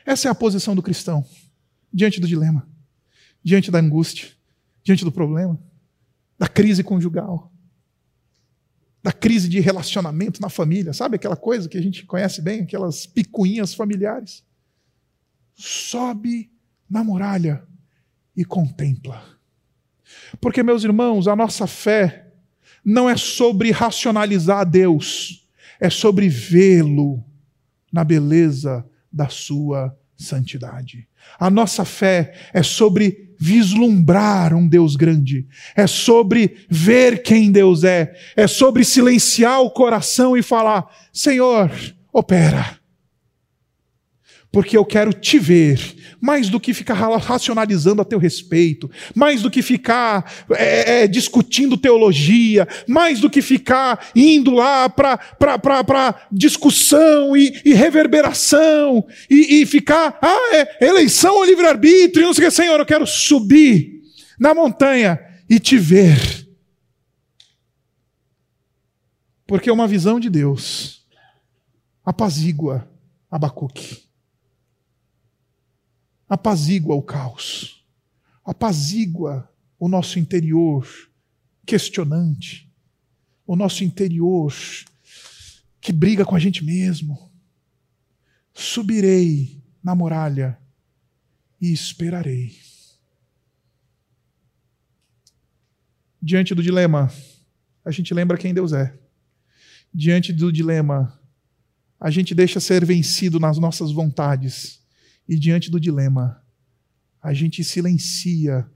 Essa 0.04 0.28
é 0.28 0.30
a 0.30 0.34
posição 0.34 0.76
do 0.76 0.82
cristão 0.82 1.24
diante 1.90 2.20
do 2.20 2.28
dilema, 2.28 2.68
diante 3.42 3.70
da 3.70 3.78
angústia, 3.78 4.28
diante 4.82 5.02
do 5.02 5.10
problema, 5.10 5.58
da 6.38 6.46
crise 6.46 6.84
conjugal, 6.84 7.50
da 9.02 9.12
crise 9.12 9.48
de 9.48 9.60
relacionamento 9.60 10.42
na 10.42 10.50
família, 10.50 10.92
sabe 10.92 11.16
aquela 11.16 11.36
coisa 11.36 11.70
que 11.70 11.78
a 11.78 11.82
gente 11.82 12.04
conhece 12.04 12.42
bem, 12.42 12.60
aquelas 12.60 13.06
picuinhas 13.06 13.72
familiares. 13.72 14.44
Sobe 15.54 16.53
na 16.88 17.02
muralha 17.02 17.62
e 18.36 18.44
contempla. 18.44 19.22
Porque, 20.40 20.62
meus 20.62 20.84
irmãos, 20.84 21.28
a 21.28 21.36
nossa 21.36 21.66
fé 21.66 22.26
não 22.84 23.08
é 23.08 23.16
sobre 23.16 23.70
racionalizar 23.70 24.60
a 24.60 24.64
Deus, 24.64 25.48
é 25.80 25.88
sobre 25.88 26.28
vê-lo 26.28 27.24
na 27.92 28.04
beleza 28.04 28.84
da 29.10 29.28
sua 29.28 29.96
santidade. 30.16 31.08
A 31.38 31.48
nossa 31.48 31.84
fé 31.84 32.34
é 32.52 32.62
sobre 32.62 33.34
vislumbrar 33.38 34.54
um 34.54 34.68
Deus 34.68 34.96
grande, 34.96 35.46
é 35.74 35.86
sobre 35.86 36.66
ver 36.68 37.22
quem 37.22 37.50
Deus 37.50 37.84
é, 37.84 38.14
é 38.36 38.46
sobre 38.46 38.84
silenciar 38.84 39.60
o 39.62 39.70
coração 39.70 40.36
e 40.36 40.42
falar: 40.42 40.86
Senhor, 41.12 41.70
opera 42.12 42.83
porque 44.54 44.76
eu 44.76 44.84
quero 44.84 45.12
te 45.12 45.36
ver, 45.36 45.80
mais 46.20 46.48
do 46.48 46.60
que 46.60 46.72
ficar 46.72 46.94
racionalizando 46.94 48.00
a 48.00 48.04
teu 48.04 48.20
respeito, 48.20 48.88
mais 49.12 49.42
do 49.42 49.50
que 49.50 49.60
ficar 49.60 50.32
é, 50.52 51.02
é, 51.02 51.06
discutindo 51.08 51.76
teologia, 51.76 52.68
mais 52.86 53.18
do 53.18 53.28
que 53.28 53.42
ficar 53.42 54.12
indo 54.14 54.52
lá 54.52 54.88
para 54.88 56.28
discussão 56.30 57.36
e, 57.36 57.60
e 57.64 57.74
reverberação, 57.74 59.04
e, 59.28 59.62
e, 59.62 59.66
ficar, 59.66 60.16
ah, 60.22 60.54
é 60.54 60.86
eleição 60.86 61.34
ou 61.34 61.44
livre-arbítrio, 61.44 62.26
não 62.26 62.32
sei 62.32 62.44
o 62.44 62.46
que, 62.46 62.54
Senhor, 62.54 62.78
eu 62.78 62.86
quero 62.86 63.08
subir 63.08 64.02
na 64.38 64.54
montanha 64.54 65.18
e 65.50 65.58
te 65.58 65.76
ver. 65.76 66.46
Porque 69.48 69.68
é 69.68 69.72
uma 69.72 69.88
visão 69.88 70.20
de 70.20 70.30
Deus. 70.30 71.04
Apazigua 72.04 72.88
Abacuque 73.28 74.03
apazigua 76.28 76.94
o 76.94 77.02
caos, 77.02 77.84
apazigua 78.44 79.50
o 79.78 79.88
nosso 79.88 80.18
interior 80.18 80.86
questionante, 81.66 82.72
o 83.46 83.56
nosso 83.56 83.84
interior 83.84 84.54
que 85.80 85.92
briga 85.92 86.24
com 86.24 86.34
a 86.34 86.38
gente 86.38 86.64
mesmo. 86.64 87.30
Subirei 88.54 89.62
na 89.82 89.94
muralha 89.94 90.58
e 91.60 91.72
esperarei. 91.72 92.56
Diante 96.22 96.54
do 96.54 96.62
dilema, 96.62 97.12
a 97.84 97.90
gente 97.90 98.14
lembra 98.14 98.38
quem 98.38 98.54
Deus 98.54 98.72
é. 98.72 98.98
Diante 99.92 100.32
do 100.32 100.50
dilema, 100.50 101.20
a 102.00 102.10
gente 102.10 102.34
deixa 102.34 102.60
ser 102.60 102.84
vencido 102.84 103.38
nas 103.38 103.58
nossas 103.58 103.92
vontades 103.92 104.83
e 105.28 105.38
diante 105.38 105.70
do 105.70 105.80
dilema, 105.80 106.42
a 107.22 107.32
gente 107.32 107.64
silencia 107.64 108.70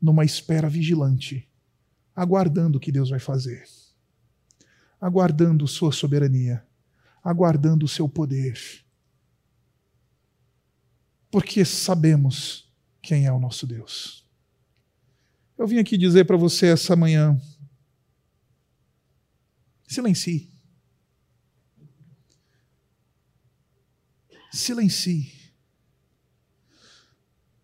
numa 0.00 0.24
espera 0.24 0.68
vigilante, 0.68 1.48
aguardando 2.14 2.78
o 2.78 2.80
que 2.80 2.92
Deus 2.92 3.10
vai 3.10 3.18
fazer, 3.18 3.64
aguardando 5.00 5.66
Sua 5.66 5.90
soberania, 5.90 6.64
aguardando 7.22 7.84
o 7.84 7.88
Seu 7.88 8.08
poder. 8.08 8.58
Porque 11.30 11.64
sabemos 11.64 12.72
quem 13.02 13.26
é 13.26 13.32
o 13.32 13.40
nosso 13.40 13.66
Deus. 13.66 14.24
Eu 15.58 15.66
vim 15.66 15.78
aqui 15.78 15.98
dizer 15.98 16.24
para 16.24 16.36
você 16.36 16.66
essa 16.66 16.94
manhã: 16.94 17.38
silencie. 19.86 20.48
Silencie 24.52 25.37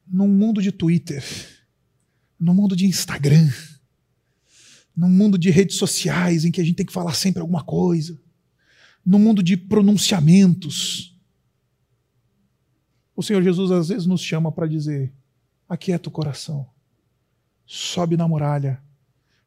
num 0.06 0.28
mundo 0.28 0.60
de 0.60 0.70
Twitter, 0.70 1.24
num 2.38 2.54
mundo 2.54 2.76
de 2.76 2.86
Instagram, 2.86 3.50
num 4.96 5.08
mundo 5.08 5.36
de 5.36 5.50
redes 5.50 5.76
sociais 5.76 6.44
em 6.44 6.50
que 6.50 6.60
a 6.60 6.64
gente 6.64 6.76
tem 6.76 6.86
que 6.86 6.92
falar 6.92 7.14
sempre 7.14 7.40
alguma 7.40 7.64
coisa, 7.64 8.20
num 9.04 9.18
mundo 9.18 9.42
de 9.42 9.56
pronunciamentos. 9.56 11.18
O 13.16 13.22
Senhor 13.22 13.42
Jesus 13.42 13.70
às 13.70 13.88
vezes 13.88 14.06
nos 14.06 14.20
chama 14.20 14.52
para 14.52 14.66
dizer: 14.66 15.12
aquieta 15.68 16.08
o 16.08 16.12
coração, 16.12 16.68
sobe 17.66 18.16
na 18.16 18.28
muralha, 18.28 18.82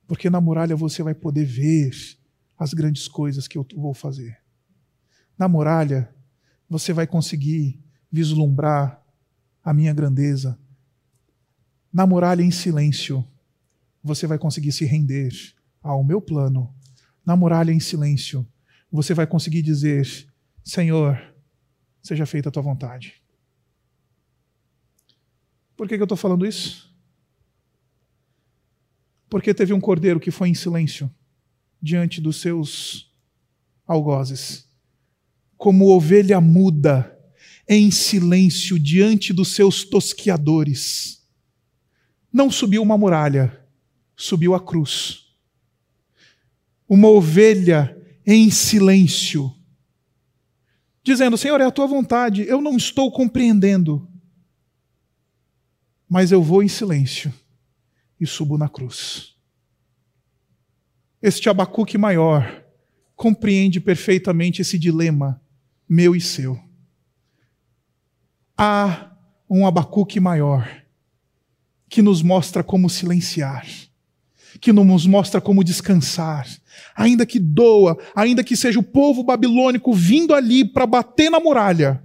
porque 0.07 0.29
na 0.29 0.41
muralha 0.41 0.75
você 0.75 1.03
vai 1.03 1.13
poder 1.13 1.45
ver 1.45 1.91
as 2.57 2.73
grandes 2.73 3.07
coisas 3.07 3.47
que 3.47 3.57
eu 3.57 3.65
vou 3.75 3.93
fazer. 3.93 4.37
Na 5.37 5.47
muralha 5.47 6.13
você 6.69 6.91
vai 6.91 7.07
conseguir 7.07 7.81
vislumbrar 8.11 8.96
a 9.67 9.73
minha 9.73 9.93
grandeza. 9.93 10.57
Na 11.91 12.07
muralha 12.07 12.41
em 12.41 12.51
silêncio, 12.51 13.27
você 14.01 14.25
vai 14.25 14.37
conseguir 14.37 14.71
se 14.71 14.85
render 14.85 15.29
ao 15.83 16.05
meu 16.05 16.21
plano. 16.21 16.73
Na 17.25 17.35
muralha 17.35 17.73
em 17.73 17.79
silêncio, 17.81 18.47
você 18.89 19.13
vai 19.13 19.27
conseguir 19.27 19.61
dizer: 19.61 20.07
Senhor, 20.63 21.21
seja 22.01 22.25
feita 22.25 22.47
a 22.47 22.51
tua 22.51 22.63
vontade. 22.63 23.21
Por 25.75 25.85
que, 25.85 25.97
que 25.97 26.01
eu 26.01 26.05
estou 26.05 26.17
falando 26.17 26.45
isso? 26.45 26.89
Porque 29.29 29.53
teve 29.53 29.73
um 29.73 29.81
cordeiro 29.81 30.17
que 30.17 30.31
foi 30.31 30.47
em 30.47 30.55
silêncio 30.55 31.13
diante 31.81 32.21
dos 32.21 32.39
seus 32.39 33.13
algozes, 33.85 34.65
como 35.57 35.89
ovelha 35.89 36.39
muda 36.39 37.16
em 37.67 37.91
silêncio 37.91 38.79
diante 38.79 39.33
dos 39.33 39.49
seus 39.49 39.83
tosquiadores. 39.83 41.27
Não 42.31 42.49
subiu 42.49 42.81
uma 42.81 42.97
muralha, 42.97 43.65
subiu 44.15 44.55
a 44.55 44.59
cruz. 44.59 45.25
Uma 46.87 47.09
ovelha 47.09 47.93
em 48.25 48.49
silêncio, 48.49 49.53
dizendo: 51.03 51.37
Senhor, 51.37 51.59
é 51.59 51.65
a 51.65 51.71
tua 51.71 51.87
vontade, 51.87 52.43
eu 52.43 52.61
não 52.61 52.77
estou 52.77 53.11
compreendendo, 53.11 54.07
mas 56.07 56.31
eu 56.31 56.41
vou 56.41 56.63
em 56.63 56.67
silêncio 56.69 57.33
e 58.19 58.25
subo 58.25 58.57
na 58.57 58.69
cruz. 58.69 59.35
Este 61.21 61.49
Abacuque 61.49 61.97
maior 61.97 62.63
compreende 63.15 63.81
perfeitamente 63.81 64.61
esse 64.61 64.77
dilema 64.77 65.41
meu 65.89 66.15
e 66.15 66.21
seu 66.21 66.66
há 68.57 69.11
um 69.49 69.65
Abacuque 69.65 70.19
maior 70.19 70.67
que 71.89 72.01
nos 72.01 72.21
mostra 72.21 72.63
como 72.63 72.89
silenciar, 72.89 73.65
que 74.59 74.73
nos 74.73 75.05
mostra 75.05 75.39
como 75.39 75.63
descansar, 75.63 76.47
ainda 76.95 77.25
que 77.25 77.39
doa, 77.39 77.97
ainda 78.15 78.43
que 78.43 78.57
seja 78.57 78.79
o 78.79 78.83
povo 78.83 79.23
babilônico 79.23 79.93
vindo 79.93 80.33
ali 80.33 80.65
para 80.65 80.85
bater 80.85 81.29
na 81.29 81.39
muralha, 81.39 82.03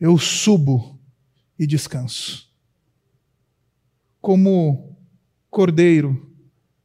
eu 0.00 0.16
subo 0.16 0.98
e 1.58 1.66
descanso. 1.66 2.48
Como 4.20 4.96
cordeiro 5.50 6.32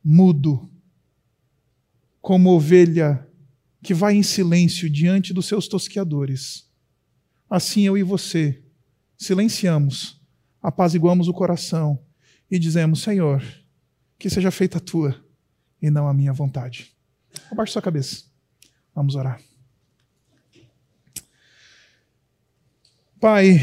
mudo, 0.03 0.69
como 2.21 2.51
ovelha 2.51 3.27
que 3.81 3.93
vai 3.93 4.15
em 4.15 4.23
silêncio 4.23 4.89
diante 4.89 5.33
dos 5.33 5.45
seus 5.45 5.67
tosqueadores, 5.67 6.69
assim 7.49 7.85
eu 7.85 7.97
e 7.97 8.03
você 8.03 8.62
silenciamos, 9.17 10.21
apaziguamos 10.61 11.27
o 11.27 11.33
coração 11.33 11.99
e 12.49 12.57
dizemos: 12.59 13.01
Senhor, 13.01 13.43
que 14.17 14.29
seja 14.29 14.51
feita 14.51 14.77
a 14.77 14.81
tua 14.81 15.23
e 15.81 15.89
não 15.89 16.07
a 16.07 16.13
minha 16.13 16.31
vontade. 16.31 16.95
Abaixe 17.51 17.73
sua 17.73 17.81
cabeça. 17.81 18.23
Vamos 18.95 19.15
orar. 19.15 19.41
Pai, 23.19 23.59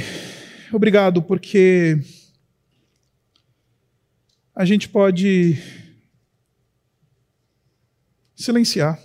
obrigado 0.72 1.22
porque 1.22 2.02
a 4.54 4.64
gente 4.64 4.88
pode 4.88 5.56
silenciar. 8.34 8.98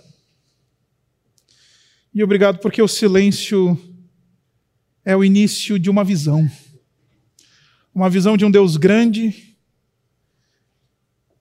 E 2.14 2.24
obrigado 2.24 2.58
porque 2.58 2.80
o 2.80 2.88
silêncio 2.88 3.78
é 5.06 5.16
o 5.16 5.22
início 5.22 5.78
de 5.78 5.88
uma 5.88 6.02
visão. 6.02 6.50
uma 7.94 8.10
visão 8.10 8.36
de 8.36 8.44
um 8.44 8.50
Deus 8.50 8.76
grande, 8.76 9.56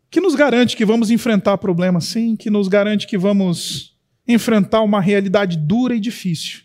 que 0.10 0.22
nos 0.22 0.36
garante 0.36 0.78
que 0.78 0.86
vamos 0.86 1.10
enfrentar 1.10 1.58
problemas 1.58 2.06
sim, 2.06 2.36
que 2.38 2.50
nos 2.50 2.70
garante 2.70 3.08
que 3.08 3.18
vamos 3.18 4.00
enfrentar 4.26 4.82
uma 4.82 5.02
realidade 5.02 5.58
dura 5.58 5.96
e 5.96 6.00
difícil, 6.00 6.62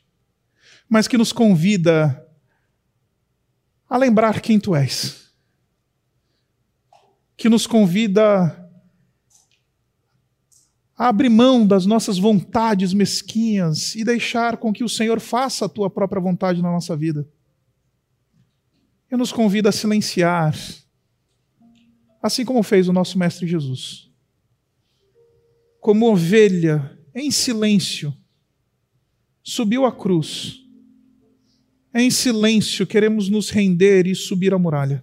mas 0.88 1.09
que 1.09 1.18
nos 1.18 1.32
convida 1.32 2.24
a 3.88 3.96
lembrar 3.96 4.40
quem 4.40 4.61
tu 4.61 4.76
és. 4.76 5.32
Que 7.36 7.48
nos 7.48 7.66
convida 7.66 8.59
abrir 11.09 11.30
mão 11.30 11.66
das 11.66 11.86
nossas 11.86 12.18
vontades 12.18 12.92
mesquinhas 12.92 13.94
e 13.94 14.05
deixar 14.05 14.59
com 14.59 14.70
que 14.70 14.84
o 14.84 14.88
Senhor 14.88 15.18
faça 15.18 15.64
a 15.64 15.68
tua 15.68 15.88
própria 15.88 16.20
vontade 16.20 16.61
na 16.61 16.70
nossa 16.70 16.94
vida. 16.94 17.26
E 19.11 19.16
nos 19.16 19.32
convida 19.32 19.70
a 19.70 19.72
silenciar, 19.72 20.55
assim 22.22 22.44
como 22.44 22.62
fez 22.62 22.86
o 22.86 22.92
nosso 22.92 23.18
Mestre 23.18 23.46
Jesus. 23.46 24.11
Como 25.80 26.07
ovelha, 26.12 26.98
em 27.14 27.30
silêncio, 27.30 28.14
subiu 29.42 29.86
a 29.86 29.92
cruz. 29.92 30.61
Em 31.94 32.11
silêncio, 32.11 32.86
queremos 32.86 33.30
nos 33.30 33.48
render 33.48 34.07
e 34.07 34.14
subir 34.14 34.53
a 34.53 34.59
muralha. 34.59 35.03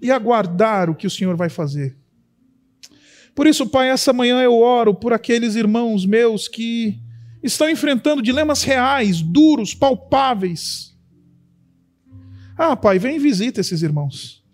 E 0.00 0.10
aguardar 0.10 0.88
o 0.88 0.94
que 0.94 1.06
o 1.06 1.10
Senhor 1.10 1.36
vai 1.36 1.50
fazer. 1.50 2.01
Por 3.34 3.46
isso, 3.46 3.66
Pai, 3.66 3.88
essa 3.88 4.12
manhã 4.12 4.40
eu 4.42 4.54
oro 4.54 4.94
por 4.94 5.12
aqueles 5.12 5.54
irmãos 5.54 6.04
meus 6.04 6.48
que 6.48 6.98
estão 7.42 7.68
enfrentando 7.68 8.22
dilemas 8.22 8.62
reais, 8.62 9.22
duros, 9.22 9.74
palpáveis. 9.74 10.94
Ah, 12.56 12.76
Pai, 12.76 12.98
vem 12.98 13.16
e 13.16 13.18
visita 13.18 13.60
esses 13.60 13.82
irmãos. 13.82 14.44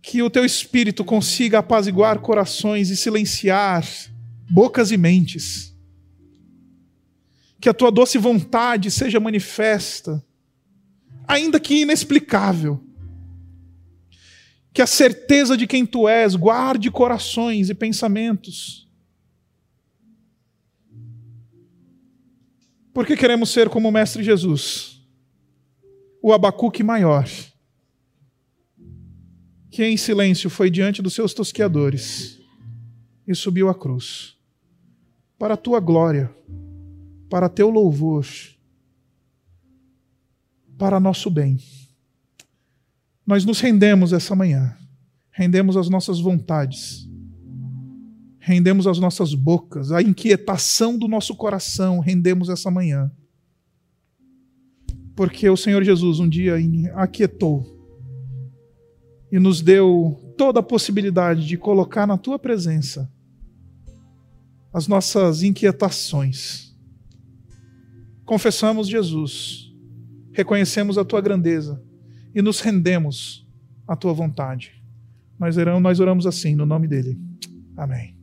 Que 0.00 0.22
o 0.22 0.30
teu 0.30 0.44
espírito 0.44 1.04
consiga 1.04 1.58
apaziguar 1.58 2.20
corações 2.20 2.90
e 2.90 2.96
silenciar 2.96 3.84
bocas 4.48 4.92
e 4.92 4.96
mentes. 4.96 5.74
Que 7.60 7.68
a 7.68 7.74
tua 7.74 7.90
doce 7.90 8.18
vontade 8.18 8.88
seja 8.88 9.18
manifesta, 9.18 10.24
ainda 11.26 11.58
que 11.58 11.82
inexplicável 11.82 12.86
que 14.76 14.82
a 14.82 14.86
certeza 14.86 15.56
de 15.56 15.66
quem 15.66 15.86
tu 15.86 16.06
és 16.06 16.36
guarde 16.36 16.90
corações 16.90 17.70
e 17.70 17.74
pensamentos. 17.74 18.86
Porque 22.92 23.16
queremos 23.16 23.48
ser 23.48 23.70
como 23.70 23.88
o 23.88 23.90
Mestre 23.90 24.22
Jesus, 24.22 25.00
o 26.20 26.30
Abacuque 26.30 26.82
maior, 26.82 27.26
que 29.70 29.82
em 29.82 29.96
silêncio 29.96 30.50
foi 30.50 30.68
diante 30.68 31.00
dos 31.00 31.14
seus 31.14 31.32
tosqueadores 31.32 32.38
e 33.26 33.34
subiu 33.34 33.70
a 33.70 33.74
cruz, 33.74 34.36
para 35.38 35.54
a 35.54 35.56
tua 35.56 35.80
glória, 35.80 36.30
para 37.30 37.48
teu 37.48 37.70
louvor, 37.70 38.26
para 40.76 41.00
nosso 41.00 41.30
bem. 41.30 41.58
Nós 43.26 43.44
nos 43.44 43.58
rendemos 43.58 44.12
essa 44.12 44.36
manhã, 44.36 44.76
rendemos 45.32 45.76
as 45.76 45.88
nossas 45.88 46.20
vontades, 46.20 47.10
rendemos 48.38 48.86
as 48.86 49.00
nossas 49.00 49.34
bocas, 49.34 49.90
a 49.90 50.00
inquietação 50.00 50.96
do 50.96 51.08
nosso 51.08 51.34
coração, 51.34 51.98
rendemos 51.98 52.48
essa 52.48 52.70
manhã. 52.70 53.10
Porque 55.16 55.48
o 55.48 55.56
Senhor 55.56 55.82
Jesus 55.82 56.20
um 56.20 56.28
dia 56.28 56.54
aquietou 56.94 57.66
e 59.32 59.40
nos 59.40 59.60
deu 59.60 60.32
toda 60.38 60.60
a 60.60 60.62
possibilidade 60.62 61.48
de 61.48 61.56
colocar 61.56 62.06
na 62.06 62.16
tua 62.16 62.38
presença 62.38 63.12
as 64.72 64.86
nossas 64.86 65.42
inquietações. 65.42 66.76
Confessamos 68.24 68.86
Jesus, 68.86 69.72
reconhecemos 70.32 70.96
a 70.96 71.04
tua 71.04 71.20
grandeza 71.20 71.85
e 72.36 72.42
nos 72.42 72.60
rendemos 72.60 73.48
à 73.88 73.96
tua 73.96 74.12
vontade. 74.12 74.72
Nós 75.38 75.56
oramos, 75.56 76.26
assim, 76.26 76.54
no 76.54 76.66
nome 76.66 76.86
dele. 76.86 77.18
Amém. 77.74 78.15